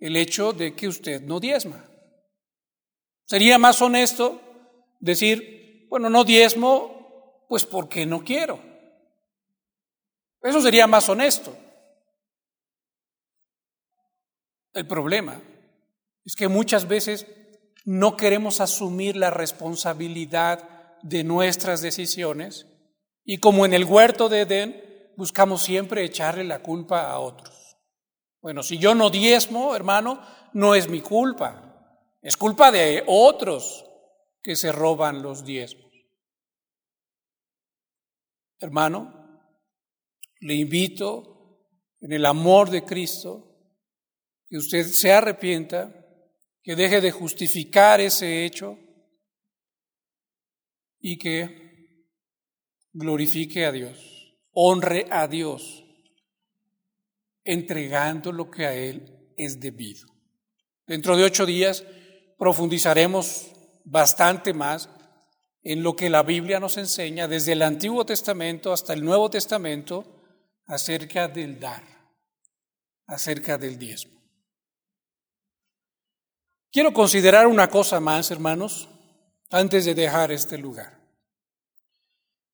el 0.01 0.17
hecho 0.17 0.53
de 0.53 0.75
que 0.75 0.89
usted 0.89 1.23
no 1.23 1.39
diezma. 1.39 1.89
Sería 3.25 3.57
más 3.57 3.81
honesto 3.81 4.41
decir, 4.99 5.87
bueno, 5.89 6.11
no 6.11 6.25
diezmo, 6.25 6.94
pues 7.55 7.67
porque 7.67 8.05
no 8.05 8.25
quiero. 8.25 8.59
Eso 10.43 10.61
sería 10.61 10.89
más 10.89 11.09
honesto. 11.09 11.57
El 14.73 14.89
problema 14.89 15.41
es 16.25 16.35
que 16.35 16.49
muchas 16.49 16.89
veces 16.89 17.29
no 17.85 18.17
queremos 18.17 18.61
asumir 18.61 19.15
la 19.15 19.31
responsabilidad 19.31 20.69
de 21.03 21.23
nuestras 21.23 21.81
decisiones 21.81 22.67
y 23.25 23.39
como 23.39 23.65
en 23.65 23.73
el 23.73 23.85
huerto 23.85 24.29
de 24.29 24.41
Edén 24.41 25.13
buscamos 25.17 25.63
siempre 25.63 26.03
echarle 26.03 26.43
la 26.43 26.59
culpa 26.59 27.09
a 27.09 27.21
otros. 27.21 27.77
Bueno, 28.43 28.65
si 28.65 28.79
yo 28.79 28.97
no 28.97 29.11
diezmo, 29.11 29.77
hermano, 29.77 30.21
no 30.55 30.75
es 30.75 30.89
mi 30.89 31.01
culpa, 31.01 32.03
es 32.21 32.37
culpa 32.37 32.73
de 32.73 33.05
otros 33.07 33.85
que 34.43 34.57
se 34.57 34.73
roban 34.73 35.23
los 35.23 35.45
diezmos. 35.45 35.84
Hermano, 38.65 39.13
le 40.41 40.55
invito 40.55 41.69
en 42.01 42.13
el 42.13 42.25
amor 42.25 42.71
de 42.71 42.83
Cristo 42.83 43.61
que 44.49 44.57
usted 44.57 44.87
se 44.87 45.13
arrepienta 45.13 45.95
que 46.63 46.75
deje 46.75 47.03
de 47.03 47.11
justificar 47.11 48.01
ese 48.01 48.47
hecho 48.47 48.79
y 50.99 51.19
que 51.19 52.07
glorifique 52.95 53.67
a 53.67 53.73
Dios, 53.73 54.35
honre 54.53 55.09
a 55.11 55.29
Dios, 55.29 55.85
entregando 57.45 58.33
lo 58.33 58.51
que 58.51 58.65
a 58.65 58.75
Él 58.75 59.35
es 59.37 59.61
debido. 59.61 60.09
Dentro 60.87 61.19
de 61.19 61.25
ocho 61.25 61.45
días 61.45 61.85
profundizaremos 62.39 63.53
bastante 63.85 64.55
más 64.55 64.89
en 65.65 65.83
lo 65.83 65.97
que 65.97 66.11
la 66.11 66.23
Biblia 66.23 66.61
nos 66.61 66.77
enseña 66.77 67.27
desde 67.27 67.53
el 67.53 67.63
Antiguo 67.63 68.05
Testamento 68.05 68.73
hasta 68.73 68.93
el 68.93 69.03
Nuevo 69.03 69.31
Testamento 69.31 70.05
acerca 70.67 71.27
del 71.27 71.59
dar. 71.59 71.83
acerca 73.07 73.59
del 73.59 73.79
diezmo. 73.79 74.19
Quiero 76.73 76.93
considerar 76.95 77.47
una 77.47 77.69
cosa 77.69 78.01
más, 78.01 78.31
hermanos, 78.31 78.89
antes 79.51 79.85
de 79.85 79.95
dejar 79.95 80.33
este 80.33 80.57
lugar. 80.57 80.99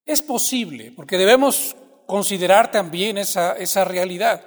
Es 0.05 0.23
posible, 0.23 0.93
porque 0.95 1.17
debemos 1.17 1.77
considerar 2.07 2.73
también 2.73 3.17
esa, 3.17 3.53
esa 3.53 3.85
realidad. 3.85 4.45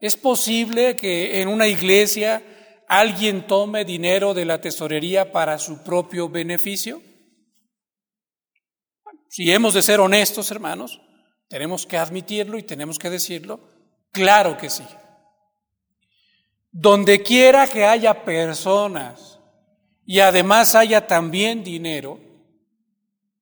Es 0.00 0.16
posible 0.16 0.96
que 0.96 1.40
en 1.40 1.48
una 1.48 1.68
iglesia 1.68 2.42
alguien 2.88 3.46
tome 3.46 3.84
dinero 3.84 4.34
de 4.34 4.44
la 4.44 4.60
tesorería 4.60 5.30
para 5.30 5.58
su 5.58 5.84
propio 5.84 6.28
beneficio. 6.28 7.00
Si 9.34 9.50
hemos 9.50 9.74
de 9.74 9.82
ser 9.82 9.98
honestos, 9.98 10.52
hermanos, 10.52 11.00
tenemos 11.48 11.86
que 11.86 11.96
admitirlo 11.96 12.56
y 12.56 12.62
tenemos 12.62 13.00
que 13.00 13.10
decirlo. 13.10 13.58
Claro 14.12 14.56
que 14.56 14.70
sí. 14.70 14.84
Donde 16.70 17.20
quiera 17.20 17.66
que 17.66 17.84
haya 17.84 18.24
personas 18.24 19.40
y 20.06 20.20
además 20.20 20.76
haya 20.76 21.08
también 21.08 21.64
dinero, 21.64 22.20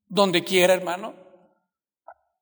donde 0.07 0.43
quiera, 0.43 0.73
hermano, 0.73 1.15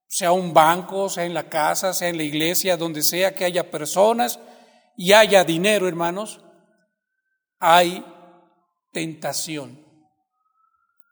sea 0.06 0.30
un 0.30 0.54
banco, 0.54 1.08
sea 1.08 1.24
en 1.24 1.34
la 1.34 1.48
casa, 1.48 1.92
sea 1.92 2.08
en 2.08 2.18
la 2.18 2.22
iglesia, 2.22 2.76
donde 2.76 3.02
sea 3.02 3.34
que 3.34 3.44
haya 3.44 3.68
personas 3.68 4.38
y 4.96 5.12
haya 5.12 5.42
dinero, 5.42 5.88
hermanos, 5.88 6.40
hay 7.58 8.04
tentación. 8.92 9.84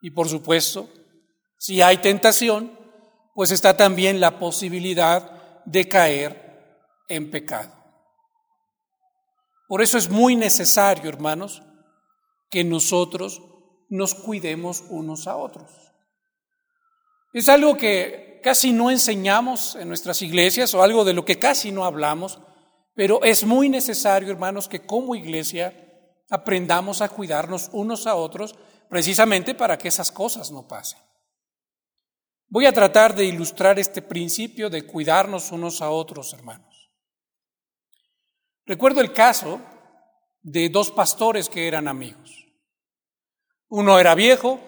Y 0.01 0.13
por 0.13 0.29
supuesto, 0.29 0.89
si 1.59 1.83
hay 1.83 1.99
tentación, 1.99 2.79
pues 3.35 3.51
está 3.51 3.77
también 3.77 4.21
la 4.21 4.39
posibilidad 4.39 5.63
de 5.65 5.89
caer 5.89 7.05
en 7.09 7.31
pecado. 7.31 7.73
Por 9.69 9.83
eso 9.83 9.99
es 9.99 10.09
muy 10.09 10.35
necesario, 10.35 11.11
hermanos, 11.11 11.63
que 12.51 12.65
nosotros 12.65 13.43
nos 13.91 14.15
cuidemos 14.15 14.85
unos 14.89 15.27
a 15.27 15.37
otros. 15.37 15.71
Es 17.33 17.49
algo 17.49 17.77
que 17.77 18.41
casi 18.43 18.73
no 18.73 18.91
enseñamos 18.91 19.77
en 19.77 19.89
nuestras 19.89 20.23
iglesias 20.23 20.73
o 20.75 20.83
algo 20.83 21.05
de 21.05 21.13
lo 21.13 21.25
que 21.25 21.39
casi 21.39 21.71
no 21.71 21.85
hablamos, 21.85 22.39
pero 22.95 23.23
es 23.23 23.45
muy 23.45 23.69
necesario, 23.69 24.31
hermanos, 24.31 24.69
que 24.69 24.87
como 24.87 25.15
iglesia 25.15 25.75
aprendamos 26.31 27.03
a 27.03 27.09
cuidarnos 27.09 27.69
unos 27.73 28.07
a 28.07 28.15
otros 28.15 28.55
precisamente 28.89 29.55
para 29.55 29.77
que 29.77 29.89
esas 29.89 30.11
cosas 30.11 30.51
no 30.51 30.67
pasen. 30.67 31.08
Voy 32.51 32.65
a 32.65 32.73
tratar 32.73 33.15
de 33.15 33.27
ilustrar 33.27 33.79
este 33.79 34.01
principio 34.01 34.71
de 34.71 34.87
cuidarnos 34.87 35.53
unos 35.53 35.83
a 35.83 35.91
otros, 35.91 36.33
hermanos. 36.33 36.91
Recuerdo 38.65 39.03
el 39.03 39.13
caso 39.13 39.61
de 40.41 40.71
dos 40.71 40.91
pastores 40.91 41.51
que 41.51 41.69
eran 41.69 41.89
amigos. 41.89 42.47
Uno 43.69 43.99
era 43.99 44.15
viejo 44.15 44.61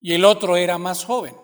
y 0.00 0.14
el 0.14 0.24
otro 0.24 0.56
era 0.56 0.78
más 0.78 1.04
joven. 1.04 1.36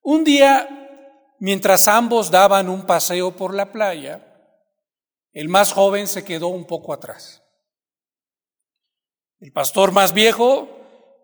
Un 0.00 0.24
día, 0.24 1.36
mientras 1.38 1.86
ambos 1.86 2.30
daban 2.30 2.70
un 2.70 2.86
paseo 2.86 3.36
por 3.36 3.54
la 3.54 3.72
playa, 3.72 4.26
el 5.32 5.50
más 5.50 5.74
joven 5.74 6.08
se 6.08 6.24
quedó 6.24 6.48
un 6.48 6.64
poco 6.66 6.94
atrás. 6.94 7.42
El 9.38 9.52
pastor 9.52 9.92
más 9.92 10.14
viejo 10.14 10.79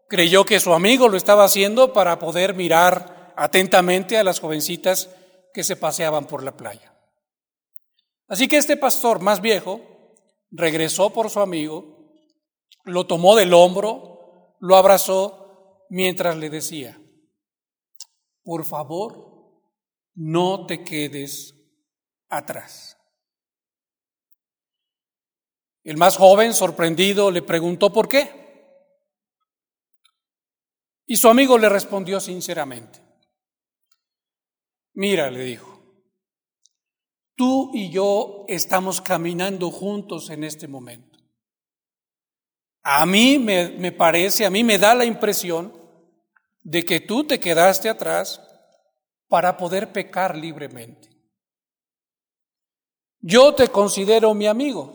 creyó 0.08 0.44
que 0.44 0.60
su 0.60 0.72
amigo 0.72 1.08
lo 1.08 1.16
estaba 1.16 1.44
haciendo 1.44 1.92
para 1.92 2.18
poder 2.18 2.54
mirar 2.54 3.32
atentamente 3.36 4.18
a 4.18 4.24
las 4.24 4.40
jovencitas 4.40 5.10
que 5.52 5.64
se 5.64 5.76
paseaban 5.76 6.26
por 6.26 6.42
la 6.42 6.56
playa. 6.56 6.94
Así 8.28 8.48
que 8.48 8.56
este 8.56 8.76
pastor 8.76 9.20
más 9.20 9.40
viejo 9.40 9.80
regresó 10.50 11.10
por 11.10 11.30
su 11.30 11.40
amigo, 11.40 12.12
lo 12.84 13.06
tomó 13.06 13.36
del 13.36 13.54
hombro, 13.54 14.54
lo 14.60 14.76
abrazó 14.76 15.84
mientras 15.88 16.36
le 16.36 16.50
decía, 16.50 17.00
por 18.42 18.64
favor, 18.64 19.60
no 20.14 20.66
te 20.66 20.82
quedes 20.82 21.54
atrás. 22.28 22.96
El 25.84 25.96
más 25.96 26.16
joven, 26.16 26.52
sorprendido, 26.52 27.30
le 27.30 27.42
preguntó 27.42 27.92
por 27.92 28.08
qué. 28.08 28.45
Y 31.06 31.16
su 31.16 31.28
amigo 31.28 31.56
le 31.56 31.68
respondió 31.68 32.18
sinceramente, 32.20 33.00
mira, 34.94 35.30
le 35.30 35.44
dijo, 35.44 35.76
tú 37.36 37.70
y 37.74 37.90
yo 37.90 38.44
estamos 38.48 39.00
caminando 39.00 39.70
juntos 39.70 40.30
en 40.30 40.42
este 40.42 40.66
momento. 40.66 41.18
A 42.82 43.06
mí 43.06 43.38
me, 43.38 43.70
me, 43.70 43.92
parece, 43.92 44.46
a 44.46 44.50
mí 44.50 44.64
me 44.64 44.78
da 44.78 44.94
la 44.94 45.04
impresión 45.04 45.72
de 46.62 46.84
que 46.84 47.00
tú 47.00 47.24
te 47.24 47.38
quedaste 47.38 47.88
atrás 47.88 48.40
para 49.28 49.56
poder 49.56 49.92
pecar 49.92 50.36
libremente. 50.36 51.08
Yo 53.20 53.54
te 53.54 53.68
considero 53.68 54.34
mi 54.34 54.46
amigo. 54.46 54.94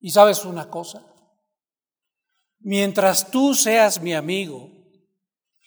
Y 0.00 0.10
sabes 0.10 0.44
una 0.44 0.70
cosa, 0.70 1.09
mientras 2.60 3.30
tú 3.30 3.54
seas 3.54 4.00
mi 4.00 4.14
amigo 4.14 4.70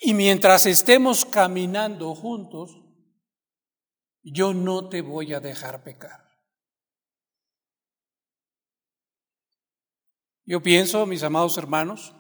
y 0.02 0.14
mientras 0.14 0.66
estemos 0.66 1.26
caminando 1.26 2.16
juntos, 2.16 2.80
yo 4.22 4.54
no 4.54 4.90
te 4.90 5.02
voy 5.02 5.34
a 5.34 5.40
dejar 5.40 5.84
pecar. 5.84 6.24
Yo 10.46 10.62
pienso, 10.62 11.06
mis 11.06 11.24
amados 11.24 11.58
hermanos, 11.58 12.16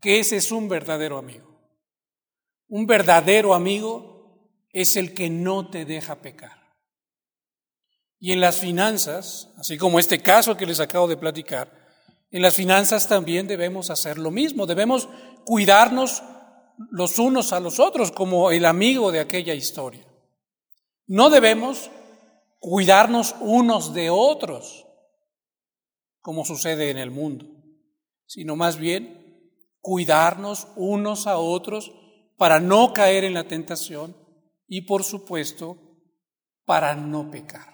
que 0.00 0.20
ese 0.20 0.36
es 0.36 0.52
un 0.52 0.68
verdadero 0.68 1.16
amigo. 1.16 1.54
Un 2.68 2.86
verdadero 2.86 3.54
amigo 3.54 4.50
es 4.70 4.96
el 4.96 5.14
que 5.14 5.30
no 5.30 5.70
te 5.70 5.84
deja 5.84 6.20
pecar. 6.20 6.64
Y 8.18 8.32
en 8.32 8.40
las 8.40 8.58
finanzas, 8.58 9.52
así 9.56 9.78
como 9.78 9.98
este 9.98 10.20
caso 10.20 10.56
que 10.56 10.66
les 10.66 10.80
acabo 10.80 11.08
de 11.08 11.16
platicar, 11.16 11.83
en 12.34 12.42
las 12.42 12.56
finanzas 12.56 13.06
también 13.06 13.46
debemos 13.46 13.90
hacer 13.90 14.18
lo 14.18 14.32
mismo, 14.32 14.66
debemos 14.66 15.08
cuidarnos 15.44 16.24
los 16.90 17.20
unos 17.20 17.52
a 17.52 17.60
los 17.60 17.78
otros 17.78 18.10
como 18.10 18.50
el 18.50 18.64
amigo 18.64 19.12
de 19.12 19.20
aquella 19.20 19.54
historia. 19.54 20.04
No 21.06 21.30
debemos 21.30 21.92
cuidarnos 22.58 23.36
unos 23.40 23.94
de 23.94 24.10
otros 24.10 24.84
como 26.20 26.44
sucede 26.44 26.90
en 26.90 26.98
el 26.98 27.12
mundo, 27.12 27.46
sino 28.26 28.56
más 28.56 28.78
bien 28.78 29.52
cuidarnos 29.80 30.66
unos 30.74 31.28
a 31.28 31.38
otros 31.38 31.92
para 32.36 32.58
no 32.58 32.92
caer 32.92 33.22
en 33.22 33.34
la 33.34 33.46
tentación 33.46 34.16
y 34.66 34.80
por 34.80 35.04
supuesto 35.04 35.78
para 36.64 36.96
no 36.96 37.30
pecar. 37.30 37.73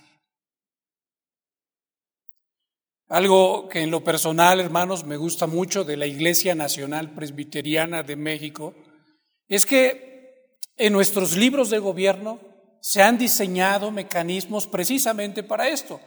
Algo 3.10 3.68
que 3.68 3.80
en 3.80 3.90
lo 3.90 4.04
personal, 4.04 4.60
hermanos, 4.60 5.04
me 5.04 5.16
gusta 5.16 5.48
mucho 5.48 5.82
de 5.82 5.96
la 5.96 6.06
Iglesia 6.06 6.54
Nacional 6.54 7.10
Presbiteriana 7.10 8.04
de 8.04 8.14
México, 8.14 8.72
es 9.48 9.66
que 9.66 10.60
en 10.76 10.92
nuestros 10.92 11.36
libros 11.36 11.70
de 11.70 11.80
gobierno 11.80 12.38
se 12.80 13.02
han 13.02 13.18
diseñado 13.18 13.90
mecanismos 13.90 14.68
precisamente 14.68 15.42
para 15.42 15.68
esto, 15.68 16.00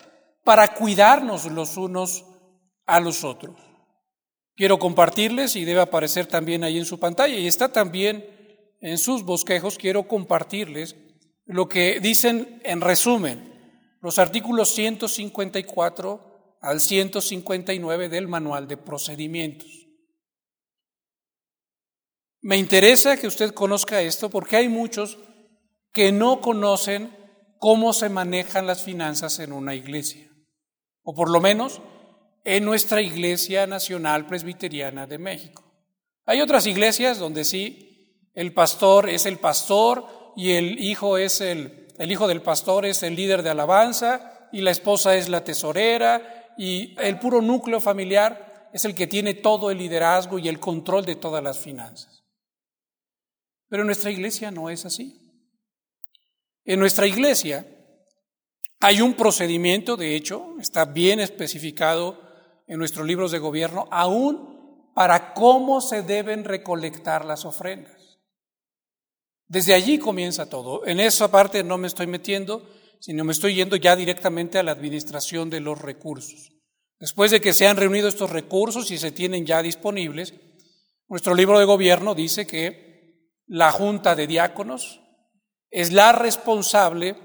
para 0.45 0.73
cuidarnos 0.75 1.45
los 1.51 1.75
unos 1.75 2.23
a 2.85 3.01
los 3.01 3.25
otros. 3.25 3.57
Quiero 4.55 4.79
compartirles, 4.79 5.57
y 5.57 5.65
debe 5.65 5.81
aparecer 5.81 6.27
también 6.27 6.63
ahí 6.63 6.77
en 6.77 6.85
su 6.85 7.01
pantalla, 7.01 7.35
y 7.35 7.47
está 7.47 7.69
también 7.69 8.25
en 8.79 8.97
sus 8.97 9.23
bosquejos, 9.23 9.77
quiero 9.77 10.07
compartirles 10.07 10.95
lo 11.45 11.67
que 11.67 11.99
dicen 11.99 12.61
en 12.63 12.79
resumen 12.79 13.51
los 13.99 14.19
artículos 14.19 14.69
154 14.69 16.32
al 16.63 16.79
159 16.79 18.07
del 18.07 18.29
Manual 18.29 18.69
de 18.69 18.77
Procedimientos. 18.77 19.67
Me 22.41 22.57
interesa 22.57 23.17
que 23.17 23.27
usted 23.27 23.53
conozca 23.53 24.01
esto 24.01 24.29
porque 24.29 24.55
hay 24.55 24.69
muchos 24.69 25.17
que 25.91 26.13
no 26.13 26.39
conocen 26.39 27.15
cómo 27.59 27.91
se 27.91 28.07
manejan 28.07 28.65
las 28.65 28.81
finanzas 28.81 29.39
en 29.39 29.51
una 29.51 29.75
iglesia, 29.75 30.29
o 31.03 31.13
por 31.13 31.29
lo 31.29 31.41
menos 31.41 31.81
en 32.45 32.63
nuestra 32.63 33.01
Iglesia 33.01 33.67
Nacional 33.67 34.25
Presbiteriana 34.25 35.05
de 35.05 35.17
México. 35.17 35.63
Hay 36.25 36.39
otras 36.39 36.65
iglesias 36.65 37.19
donde 37.19 37.43
sí, 37.43 38.29
el 38.33 38.53
pastor 38.53 39.09
es 39.09 39.25
el 39.25 39.37
pastor 39.37 40.07
y 40.37 40.51
el 40.51 40.79
hijo 40.79 41.17
es 41.17 41.41
el, 41.41 41.87
el 41.97 42.11
hijo 42.11 42.27
del 42.27 42.41
pastor 42.41 42.85
es 42.85 43.03
el 43.03 43.15
líder 43.15 43.43
de 43.43 43.49
alabanza 43.49 44.49
y 44.53 44.61
la 44.61 44.71
esposa 44.71 45.17
es 45.17 45.27
la 45.27 45.43
tesorera 45.43 46.42
y 46.57 46.95
el 46.99 47.19
puro 47.19 47.41
núcleo 47.41 47.79
familiar 47.79 48.69
es 48.73 48.85
el 48.85 48.95
que 48.95 49.07
tiene 49.07 49.33
todo 49.33 49.71
el 49.71 49.77
liderazgo 49.77 50.39
y 50.39 50.47
el 50.49 50.59
control 50.59 51.05
de 51.05 51.15
todas 51.15 51.43
las 51.43 51.59
finanzas. 51.59 52.23
Pero 53.69 53.83
en 53.83 53.87
nuestra 53.87 54.11
iglesia 54.11 54.51
no 54.51 54.69
es 54.69 54.85
así. 54.85 55.19
En 56.65 56.79
nuestra 56.79 57.07
iglesia 57.07 57.65
Hay 58.83 58.99
un 58.99 59.13
procedimiento, 59.13 59.95
de 59.95 60.13
hecho, 60.13 60.55
está 60.59 60.83
bien 60.83 61.21
especificado 61.21 62.19
en 62.67 62.77
nuestros 62.77 63.07
libros 63.07 63.31
de 63.31 63.39
gobierno, 63.39 63.87
aún 63.89 64.91
para 64.93 65.33
cómo 65.33 65.79
se 65.79 66.01
deben 66.03 66.43
recolectar 66.43 67.23
las 67.23 67.45
ofrendas. 67.45 68.19
Desde 69.47 69.73
allí 69.73 69.99
comienza 69.99 70.49
todo. 70.49 70.85
En 70.85 70.99
esa 70.99 71.31
parte 71.31 71.63
no 71.63 71.77
me 71.77 71.87
estoy 71.87 72.07
metiendo, 72.07 72.69
sino 73.03 73.25
me 73.25 73.33
estoy 73.33 73.55
yendo 73.55 73.75
ya 73.75 73.97
directamente 73.97 74.57
a 74.57 74.63
la 74.63 74.71
administración 74.71 75.49
de 75.49 75.59
los 75.59 75.81
recursos. 75.81 76.53
Después 77.01 77.31
de 77.31 77.41
que 77.41 77.51
se 77.51 77.67
han 77.67 77.75
reunido 77.75 78.07
estos 78.07 78.29
recursos 78.29 78.91
y 78.91 78.97
se 78.97 79.11
tienen 79.11 79.45
ya 79.45 79.61
disponibles, 79.61 80.33
nuestro 81.09 81.35
libro 81.35 81.59
de 81.59 81.65
gobierno 81.65 82.15
dice 82.15 82.47
que 82.47 83.41
la 83.45 83.73
Junta 83.73 84.15
de 84.15 84.25
Diáconos 84.25 85.01
es 85.69 85.91
la 85.91 86.13
responsable 86.13 87.17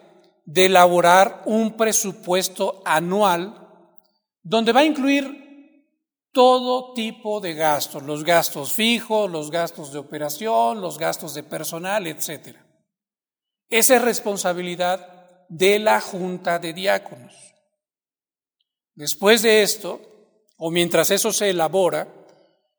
de 0.44 0.66
elaborar 0.66 1.44
un 1.46 1.76
presupuesto 1.76 2.82
anual 2.84 3.68
donde 4.42 4.72
va 4.72 4.80
a 4.80 4.84
incluir 4.84 5.84
todo 6.32 6.92
tipo 6.92 7.40
de 7.40 7.54
gastos, 7.54 8.02
los 8.02 8.24
gastos 8.24 8.72
fijos, 8.72 9.30
los 9.30 9.52
gastos 9.52 9.92
de 9.92 10.00
operación, 10.00 10.80
los 10.80 10.98
gastos 10.98 11.34
de 11.34 11.44
personal, 11.44 12.08
etc. 12.08 12.56
Esa 13.68 13.94
es 13.94 14.02
responsabilidad 14.02 15.17
de 15.48 15.78
la 15.78 16.00
Junta 16.00 16.58
de 16.58 16.72
Diáconos. 16.72 17.34
Después 18.94 19.42
de 19.42 19.62
esto, 19.62 20.00
o 20.56 20.70
mientras 20.70 21.10
eso 21.10 21.32
se 21.32 21.50
elabora, 21.50 22.08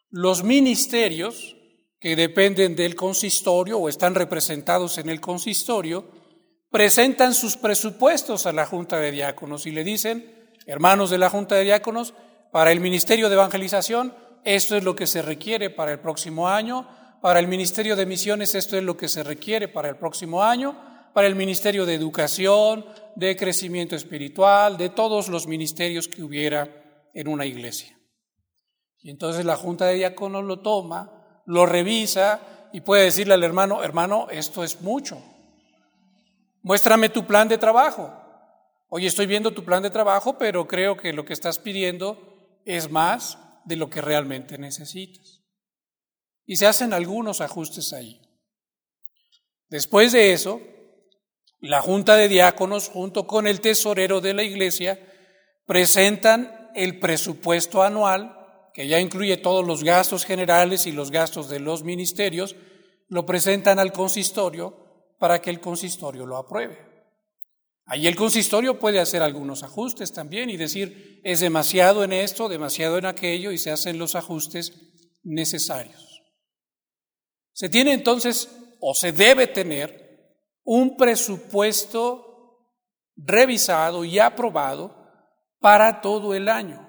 los 0.09 0.43
ministerios 0.43 1.55
que 1.99 2.15
dependen 2.15 2.75
del 2.75 2.95
consistorio 2.95 3.77
o 3.77 3.89
están 3.89 4.15
representados 4.15 4.97
en 4.97 5.09
el 5.09 5.19
consistorio, 5.19 6.05
presentan 6.69 7.33
sus 7.33 7.57
presupuestos 7.57 8.45
a 8.45 8.53
la 8.53 8.65
Junta 8.65 8.97
de 8.99 9.11
Diáconos 9.11 9.65
y 9.65 9.71
le 9.71 9.83
dicen, 9.83 10.49
hermanos 10.65 11.09
de 11.09 11.17
la 11.17 11.29
Junta 11.29 11.55
de 11.55 11.63
Diáconos, 11.63 12.13
para 12.51 12.71
el 12.71 12.79
Ministerio 12.79 13.29
de 13.29 13.35
Evangelización, 13.35 14.13
esto 14.43 14.75
es 14.75 14.83
lo 14.83 14.95
que 14.95 15.07
se 15.07 15.21
requiere 15.21 15.69
para 15.69 15.91
el 15.91 15.99
próximo 15.99 16.47
año, 16.47 16.87
para 17.21 17.39
el 17.39 17.47
Ministerio 17.47 17.95
de 17.95 18.05
Misiones, 18.05 18.55
esto 18.55 18.77
es 18.77 18.83
lo 18.83 18.95
que 18.95 19.09
se 19.09 19.23
requiere 19.23 19.67
para 19.67 19.89
el 19.89 19.97
próximo 19.97 20.43
año, 20.43 20.77
para 21.13 21.27
el 21.27 21.35
Ministerio 21.35 21.85
de 21.85 21.95
Educación, 21.95 22.85
de 23.15 23.35
Crecimiento 23.35 23.95
Espiritual, 23.95 24.77
de 24.77 24.89
todos 24.89 25.29
los 25.29 25.47
ministerios 25.47 26.07
que 26.07 26.23
hubiera 26.23 27.09
en 27.13 27.27
una 27.27 27.45
iglesia. 27.45 27.97
Y 29.01 29.09
entonces 29.09 29.45
la 29.45 29.55
Junta 29.55 29.85
de 29.85 29.95
Diáconos 29.95 30.43
lo 30.43 30.59
toma, 30.59 31.41
lo 31.45 31.65
revisa 31.65 32.69
y 32.73 32.81
puede 32.81 33.05
decirle 33.05 33.33
al 33.33 33.43
hermano, 33.43 33.83
hermano, 33.83 34.27
esto 34.29 34.63
es 34.63 34.81
mucho, 34.81 35.21
Muéstrame 36.61 37.09
tu 37.09 37.25
plan 37.25 37.47
de 37.47 37.57
trabajo. 37.57 38.13
Hoy 38.89 39.05
estoy 39.05 39.25
viendo 39.27 39.53
tu 39.53 39.63
plan 39.63 39.81
de 39.81 39.89
trabajo, 39.89 40.37
pero 40.37 40.67
creo 40.67 40.97
que 40.97 41.13
lo 41.13 41.23
que 41.23 41.33
estás 41.33 41.59
pidiendo 41.59 42.61
es 42.65 42.89
más 42.91 43.37
de 43.65 43.75
lo 43.75 43.89
que 43.89 44.01
realmente 44.01 44.57
necesitas. 44.57 45.41
Y 46.45 46.57
se 46.57 46.67
hacen 46.67 46.93
algunos 46.93 47.41
ajustes 47.41 47.93
ahí. 47.93 48.21
Después 49.69 50.11
de 50.11 50.33
eso, 50.33 50.59
la 51.61 51.81
Junta 51.81 52.15
de 52.15 52.27
Diáconos, 52.27 52.89
junto 52.89 53.27
con 53.27 53.47
el 53.47 53.61
tesorero 53.61 54.21
de 54.21 54.33
la 54.33 54.43
Iglesia, 54.43 54.99
presentan 55.65 56.69
el 56.75 56.99
presupuesto 56.99 57.83
anual, 57.83 58.35
que 58.73 58.87
ya 58.87 58.99
incluye 58.99 59.37
todos 59.37 59.65
los 59.65 59.83
gastos 59.83 60.25
generales 60.25 60.85
y 60.87 60.91
los 60.91 61.11
gastos 61.11 61.49
de 61.49 61.59
los 61.59 61.83
ministerios, 61.83 62.55
lo 63.07 63.25
presentan 63.25 63.79
al 63.79 63.91
consistorio 63.91 65.13
para 65.19 65.41
que 65.41 65.49
el 65.49 65.59
consistorio 65.59 66.25
lo 66.25 66.37
apruebe. 66.37 66.89
Ahí 67.85 68.07
el 68.07 68.15
consistorio 68.15 68.77
puede 68.77 68.99
hacer 68.99 69.23
algunos 69.23 69.63
ajustes 69.63 70.13
también 70.13 70.51
y 70.51 70.57
decir, 70.57 71.19
es 71.23 71.39
demasiado 71.39 72.03
en 72.03 72.13
esto, 72.13 72.47
demasiado 72.47 72.99
en 72.99 73.05
aquello, 73.05 73.51
y 73.51 73.57
se 73.57 73.71
hacen 73.71 73.97
los 73.97 74.13
ajustes 74.13 74.73
necesarios. 75.23 76.21
Se 77.51 77.67
tiene 77.67 77.93
entonces, 77.93 78.47
o 78.79 78.93
se 78.93 79.11
debe 79.11 79.47
tener, 79.47 80.08
un 80.63 80.97
presupuesto 80.97 82.25
revisado 83.15 84.05
y 84.05 84.19
aprobado 84.19 84.95
para 85.59 86.01
todo 86.01 86.33
el 86.33 86.47
año. 86.47 86.85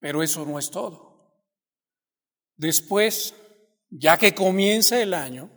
Pero 0.00 0.22
eso 0.22 0.44
no 0.44 0.58
es 0.58 0.70
todo. 0.70 1.42
Después, 2.56 3.34
ya 3.90 4.16
que 4.16 4.34
comienza 4.34 5.00
el 5.00 5.14
año, 5.14 5.50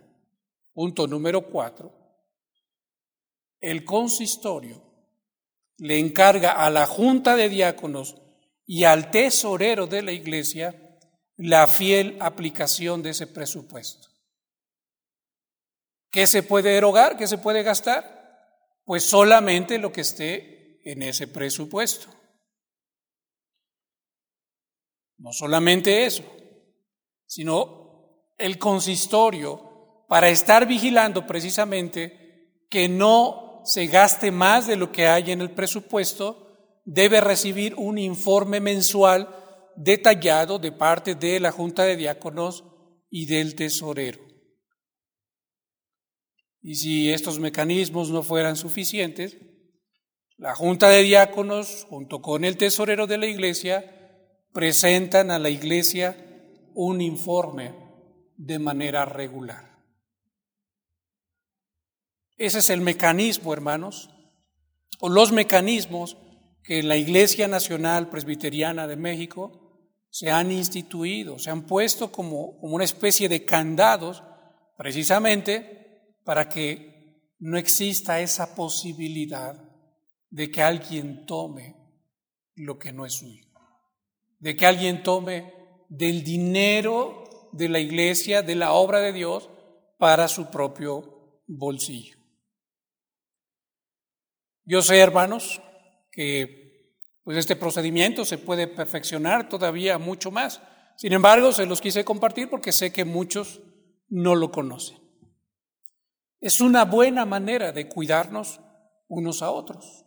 Punto 0.72 1.06
número 1.06 1.50
cuatro. 1.50 1.92
El 3.60 3.84
consistorio 3.84 4.82
le 5.76 5.98
encarga 5.98 6.52
a 6.52 6.70
la 6.70 6.86
junta 6.86 7.36
de 7.36 7.48
diáconos 7.48 8.16
y 8.66 8.84
al 8.84 9.10
tesorero 9.10 9.86
de 9.86 10.02
la 10.02 10.12
iglesia 10.12 10.98
la 11.36 11.66
fiel 11.66 12.16
aplicación 12.20 13.02
de 13.02 13.10
ese 13.10 13.26
presupuesto. 13.26 14.08
¿Qué 16.12 16.26
se 16.26 16.42
puede 16.42 16.76
erogar? 16.76 17.16
¿Qué 17.16 17.26
se 17.26 17.38
puede 17.38 17.62
gastar? 17.62 18.04
Pues 18.84 19.02
solamente 19.02 19.78
lo 19.78 19.90
que 19.92 20.02
esté 20.02 20.80
en 20.84 21.02
ese 21.02 21.26
presupuesto. 21.26 22.08
No 25.16 25.32
solamente 25.32 26.04
eso, 26.04 26.24
sino 27.26 28.28
el 28.36 28.58
consistorio 28.58 30.04
para 30.08 30.28
estar 30.28 30.66
vigilando 30.66 31.26
precisamente 31.26 32.66
que 32.68 32.88
no 32.88 33.62
se 33.64 33.86
gaste 33.86 34.30
más 34.30 34.66
de 34.66 34.76
lo 34.76 34.92
que 34.92 35.06
hay 35.06 35.30
en 35.30 35.40
el 35.40 35.52
presupuesto, 35.52 36.80
debe 36.84 37.20
recibir 37.20 37.74
un 37.76 37.96
informe 37.96 38.60
mensual 38.60 39.34
detallado 39.76 40.58
de 40.58 40.72
parte 40.72 41.14
de 41.14 41.40
la 41.40 41.52
Junta 41.52 41.84
de 41.84 41.96
Diáconos 41.96 42.64
y 43.08 43.26
del 43.26 43.54
tesorero. 43.54 44.31
Y 46.62 46.76
si 46.76 47.10
estos 47.10 47.40
mecanismos 47.40 48.10
no 48.10 48.22
fueran 48.22 48.56
suficientes, 48.56 49.36
la 50.36 50.54
Junta 50.54 50.88
de 50.88 51.02
Diáconos, 51.02 51.86
junto 51.88 52.22
con 52.22 52.44
el 52.44 52.56
tesorero 52.56 53.06
de 53.06 53.18
la 53.18 53.26
Iglesia, 53.26 54.48
presentan 54.52 55.30
a 55.30 55.38
la 55.38 55.50
Iglesia 55.50 56.16
un 56.74 57.00
informe 57.00 57.74
de 58.36 58.58
manera 58.58 59.04
regular. 59.04 59.72
Ese 62.36 62.60
es 62.60 62.70
el 62.70 62.80
mecanismo, 62.80 63.52
hermanos, 63.52 64.10
o 65.00 65.08
los 65.08 65.32
mecanismos 65.32 66.16
que 66.62 66.82
la 66.82 66.96
Iglesia 66.96 67.48
Nacional 67.48 68.08
Presbiteriana 68.08 68.86
de 68.86 68.96
México 68.96 69.88
se 70.10 70.30
han 70.30 70.52
instituido, 70.52 71.38
se 71.38 71.50
han 71.50 71.66
puesto 71.66 72.12
como, 72.12 72.58
como 72.58 72.74
una 72.74 72.84
especie 72.84 73.28
de 73.28 73.44
candados 73.44 74.22
precisamente 74.76 75.81
para 76.24 76.48
que 76.48 77.34
no 77.38 77.58
exista 77.58 78.20
esa 78.20 78.54
posibilidad 78.54 79.56
de 80.30 80.50
que 80.50 80.62
alguien 80.62 81.26
tome 81.26 81.76
lo 82.54 82.78
que 82.78 82.92
no 82.92 83.04
es 83.04 83.14
suyo, 83.14 83.46
de 84.38 84.56
que 84.56 84.66
alguien 84.66 85.02
tome 85.02 85.52
del 85.88 86.24
dinero 86.24 87.50
de 87.52 87.68
la 87.68 87.80
iglesia, 87.80 88.42
de 88.42 88.54
la 88.54 88.72
obra 88.72 89.00
de 89.00 89.12
Dios, 89.12 89.50
para 89.98 90.28
su 90.28 90.50
propio 90.50 91.42
bolsillo. 91.46 92.16
Yo 94.64 94.80
sé, 94.80 94.98
hermanos, 94.98 95.60
que 96.10 96.62
pues 97.24 97.36
este 97.36 97.56
procedimiento 97.56 98.24
se 98.24 98.38
puede 98.38 98.66
perfeccionar 98.66 99.48
todavía 99.48 99.98
mucho 99.98 100.30
más. 100.30 100.62
Sin 100.96 101.12
embargo, 101.12 101.52
se 101.52 101.66
los 101.66 101.80
quise 101.80 102.04
compartir 102.04 102.48
porque 102.48 102.72
sé 102.72 102.92
que 102.92 103.04
muchos 103.04 103.60
no 104.08 104.34
lo 104.34 104.50
conocen. 104.50 105.01
Es 106.42 106.60
una 106.60 106.84
buena 106.84 107.24
manera 107.24 107.70
de 107.70 107.88
cuidarnos 107.88 108.58
unos 109.06 109.42
a 109.42 109.52
otros. 109.52 110.04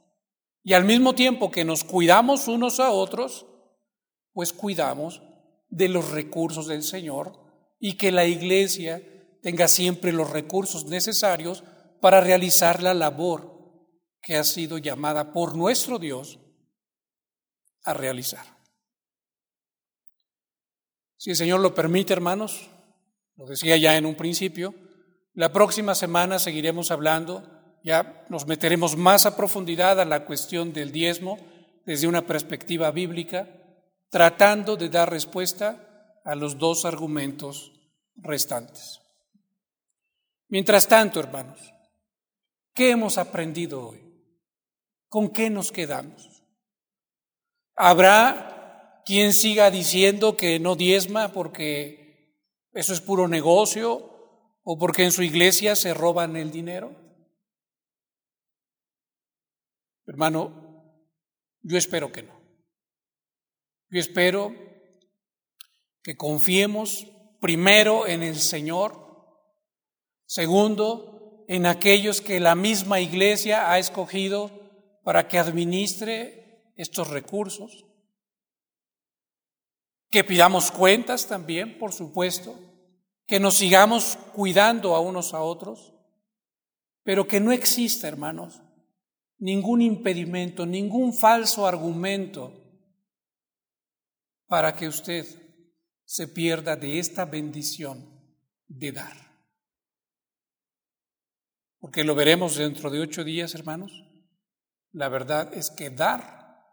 Y 0.63 0.73
al 0.73 0.83
mismo 0.83 1.15
tiempo 1.15 1.49
que 1.49 1.63
nos 1.63 1.85
cuidamos 1.85 2.49
unos 2.49 2.81
a 2.81 2.91
otros, 2.91 3.45
pues 4.33 4.51
cuidamos 4.51 5.21
de 5.69 5.87
los 5.87 6.11
recursos 6.11 6.67
del 6.67 6.83
Señor 6.83 7.39
y 7.79 7.93
que 7.93 8.11
la 8.11 8.25
iglesia 8.25 9.01
tenga 9.41 9.69
siempre 9.69 10.11
los 10.11 10.29
recursos 10.29 10.85
necesarios 10.87 11.63
para 12.01 12.19
realizar 12.19 12.83
la 12.83 12.93
labor 12.93 13.55
que 14.21 14.35
ha 14.35 14.43
sido 14.43 14.77
llamada 14.77 15.31
por 15.31 15.55
nuestro 15.55 15.99
Dios 15.99 16.39
a 17.83 17.93
realizar. 17.93 18.45
Si 21.15 21.29
el 21.29 21.37
Señor 21.37 21.61
lo 21.61 21.73
permite, 21.73 22.11
hermanos, 22.11 22.69
lo 23.37 23.45
decía 23.45 23.77
ya 23.77 23.95
en 23.95 24.05
un 24.05 24.15
principio, 24.15 24.75
la 25.35 25.53
próxima 25.53 25.93
semana 25.95 26.39
seguiremos 26.39 26.91
hablando, 26.91 27.43
ya 27.83 28.25
nos 28.29 28.47
meteremos 28.47 28.97
más 28.97 29.25
a 29.25 29.35
profundidad 29.35 29.99
a 29.99 30.05
la 30.05 30.25
cuestión 30.25 30.73
del 30.73 30.91
diezmo 30.91 31.37
desde 31.85 32.07
una 32.07 32.23
perspectiva 32.23 32.89
bíblica, 32.91 33.47
tratando 34.09 34.75
de 34.75 34.89
dar 34.89 35.11
respuesta 35.11 36.19
a 36.23 36.33
los 36.33 36.57
dos 36.57 36.85
argumentos 36.85 37.71
restantes. 38.15 39.01
Mientras 40.47 40.87
tanto, 40.87 41.19
hermanos, 41.19 41.59
¿qué 42.73 42.91
hemos 42.91 43.17
aprendido 43.17 43.89
hoy? 43.89 44.05
¿con 45.15 45.29
qué 45.29 45.49
nos 45.49 45.71
quedamos? 45.71 46.43
¿Habrá 47.73 49.01
quien 49.05 49.31
siga 49.31 49.71
diciendo 49.71 50.35
que 50.35 50.59
no 50.59 50.75
diezma 50.75 51.31
porque 51.31 52.35
eso 52.73 52.91
es 52.91 52.99
puro 52.99 53.29
negocio 53.29 54.14
o 54.65 54.77
porque 54.77 55.03
en 55.03 55.11
su 55.11 55.21
iglesia 55.21 55.75
se 55.75 55.93
roban 55.93 56.35
el 56.35 56.51
dinero? 56.51 56.91
Hermano, 60.07 61.01
yo 61.61 61.77
espero 61.77 62.11
que 62.11 62.23
no. 62.23 62.33
Yo 63.89 63.99
espero 63.99 64.53
que 66.01 66.17
confiemos 66.17 67.07
primero 67.39 68.07
en 68.07 68.23
el 68.23 68.37
Señor, 68.37 68.99
segundo, 70.25 71.45
en 71.47 71.67
aquellos 71.67 72.21
que 72.21 72.39
la 72.39 72.55
misma 72.55 72.99
iglesia 72.99 73.71
ha 73.71 73.77
escogido 73.77 74.49
para 75.03 75.27
que 75.27 75.37
administre 75.37 76.71
estos 76.75 77.09
recursos, 77.11 77.85
que 80.09 80.23
pidamos 80.23 80.71
cuentas 80.71 81.27
también, 81.27 81.77
por 81.77 81.93
supuesto, 81.93 82.74
que 83.25 83.39
nos 83.39 83.55
sigamos 83.55 84.17
cuidando 84.33 84.95
a 84.95 84.99
unos 84.99 85.33
a 85.33 85.41
otros, 85.41 85.93
pero 87.03 87.27
que 87.27 87.39
no 87.39 87.51
exista, 87.51 88.07
hermanos, 88.07 88.61
ningún 89.37 89.81
impedimento, 89.81 90.65
ningún 90.65 91.13
falso 91.13 91.67
argumento 91.67 92.53
para 94.47 94.75
que 94.75 94.87
usted 94.87 95.25
se 96.05 96.27
pierda 96.27 96.75
de 96.75 96.99
esta 96.99 97.25
bendición 97.25 98.15
de 98.67 98.91
dar. 98.91 99.25
Porque 101.79 102.03
lo 102.03 102.15
veremos 102.15 102.55
dentro 102.55 102.89
de 102.89 102.99
ocho 102.99 103.23
días, 103.23 103.53
hermanos. 103.55 103.91
La 104.91 105.09
verdad 105.09 105.53
es 105.53 105.69
que 105.71 105.89
dar 105.89 106.63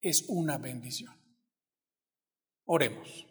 es 0.00 0.24
una 0.28 0.58
bendición. 0.58 1.14
Oremos. 2.64 3.29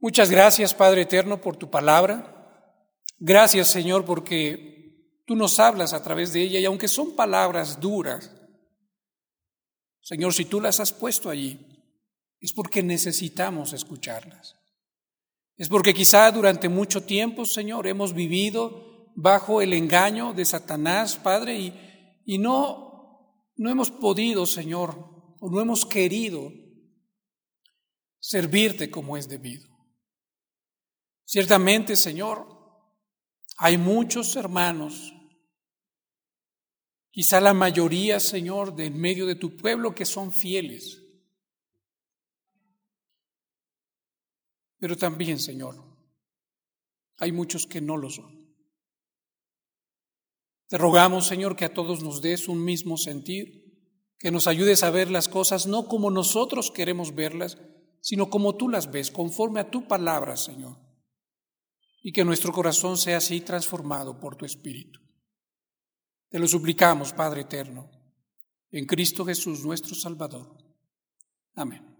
Muchas 0.00 0.30
gracias, 0.30 0.72
Padre 0.72 1.02
Eterno, 1.02 1.42
por 1.42 1.56
tu 1.56 1.70
palabra. 1.70 2.36
Gracias, 3.18 3.68
Señor, 3.68 4.06
porque 4.06 5.20
tú 5.26 5.36
nos 5.36 5.60
hablas 5.60 5.92
a 5.92 6.02
través 6.02 6.32
de 6.32 6.40
ella 6.40 6.58
y 6.58 6.64
aunque 6.64 6.88
son 6.88 7.14
palabras 7.14 7.78
duras, 7.78 8.34
Señor, 10.00 10.32
si 10.32 10.46
tú 10.46 10.58
las 10.58 10.80
has 10.80 10.92
puesto 10.94 11.28
allí, 11.28 11.60
es 12.40 12.54
porque 12.54 12.82
necesitamos 12.82 13.74
escucharlas. 13.74 14.56
Es 15.58 15.68
porque 15.68 15.92
quizá 15.92 16.30
durante 16.30 16.70
mucho 16.70 17.02
tiempo, 17.02 17.44
Señor, 17.44 17.86
hemos 17.86 18.14
vivido 18.14 19.12
bajo 19.14 19.60
el 19.60 19.74
engaño 19.74 20.32
de 20.32 20.46
Satanás, 20.46 21.18
Padre, 21.18 21.58
y, 21.58 22.22
y 22.24 22.38
no, 22.38 23.44
no 23.56 23.70
hemos 23.70 23.90
podido, 23.90 24.46
Señor, 24.46 24.96
o 25.38 25.50
no 25.50 25.60
hemos 25.60 25.84
querido 25.84 26.50
servirte 28.18 28.90
como 28.90 29.18
es 29.18 29.28
debido. 29.28 29.69
Ciertamente, 31.32 31.94
Señor, 31.94 32.44
hay 33.56 33.78
muchos 33.78 34.34
hermanos, 34.34 35.14
quizá 37.12 37.40
la 37.40 37.54
mayoría, 37.54 38.18
Señor, 38.18 38.74
de 38.74 38.86
en 38.86 39.00
medio 39.00 39.26
de 39.26 39.36
tu 39.36 39.56
pueblo 39.56 39.94
que 39.94 40.04
son 40.04 40.32
fieles 40.32 41.04
Pero 44.80 44.96
también, 44.96 45.38
Señor, 45.38 45.76
hay 47.18 47.30
muchos 47.30 47.68
que 47.68 47.80
no 47.80 47.96
lo 47.96 48.10
son. 48.10 48.56
Te 50.66 50.78
rogamos, 50.78 51.28
Señor, 51.28 51.54
que 51.54 51.66
a 51.66 51.72
todos 51.72 52.02
nos 52.02 52.20
des 52.22 52.48
un 52.48 52.64
mismo 52.64 52.96
sentir, 52.96 53.86
que 54.18 54.32
nos 54.32 54.48
ayudes 54.48 54.82
a 54.82 54.90
ver 54.90 55.12
las 55.12 55.28
cosas 55.28 55.68
no 55.68 55.86
como 55.86 56.10
nosotros 56.10 56.72
queremos 56.72 57.14
verlas, 57.14 57.56
sino 58.00 58.30
como 58.30 58.56
tú 58.56 58.68
las 58.68 58.90
ves, 58.90 59.12
conforme 59.12 59.60
a 59.60 59.70
tu 59.70 59.86
palabra, 59.86 60.36
Señor. 60.36 60.89
Y 62.02 62.12
que 62.12 62.24
nuestro 62.24 62.52
corazón 62.52 62.96
sea 62.96 63.18
así 63.18 63.40
transformado 63.40 64.18
por 64.18 64.36
tu 64.36 64.44
Espíritu. 64.44 65.00
Te 66.28 66.38
lo 66.38 66.46
suplicamos, 66.46 67.12
Padre 67.12 67.42
eterno, 67.42 67.90
en 68.70 68.86
Cristo 68.86 69.24
Jesús, 69.24 69.64
nuestro 69.64 69.94
Salvador. 69.94 70.56
Amén. 71.54 71.99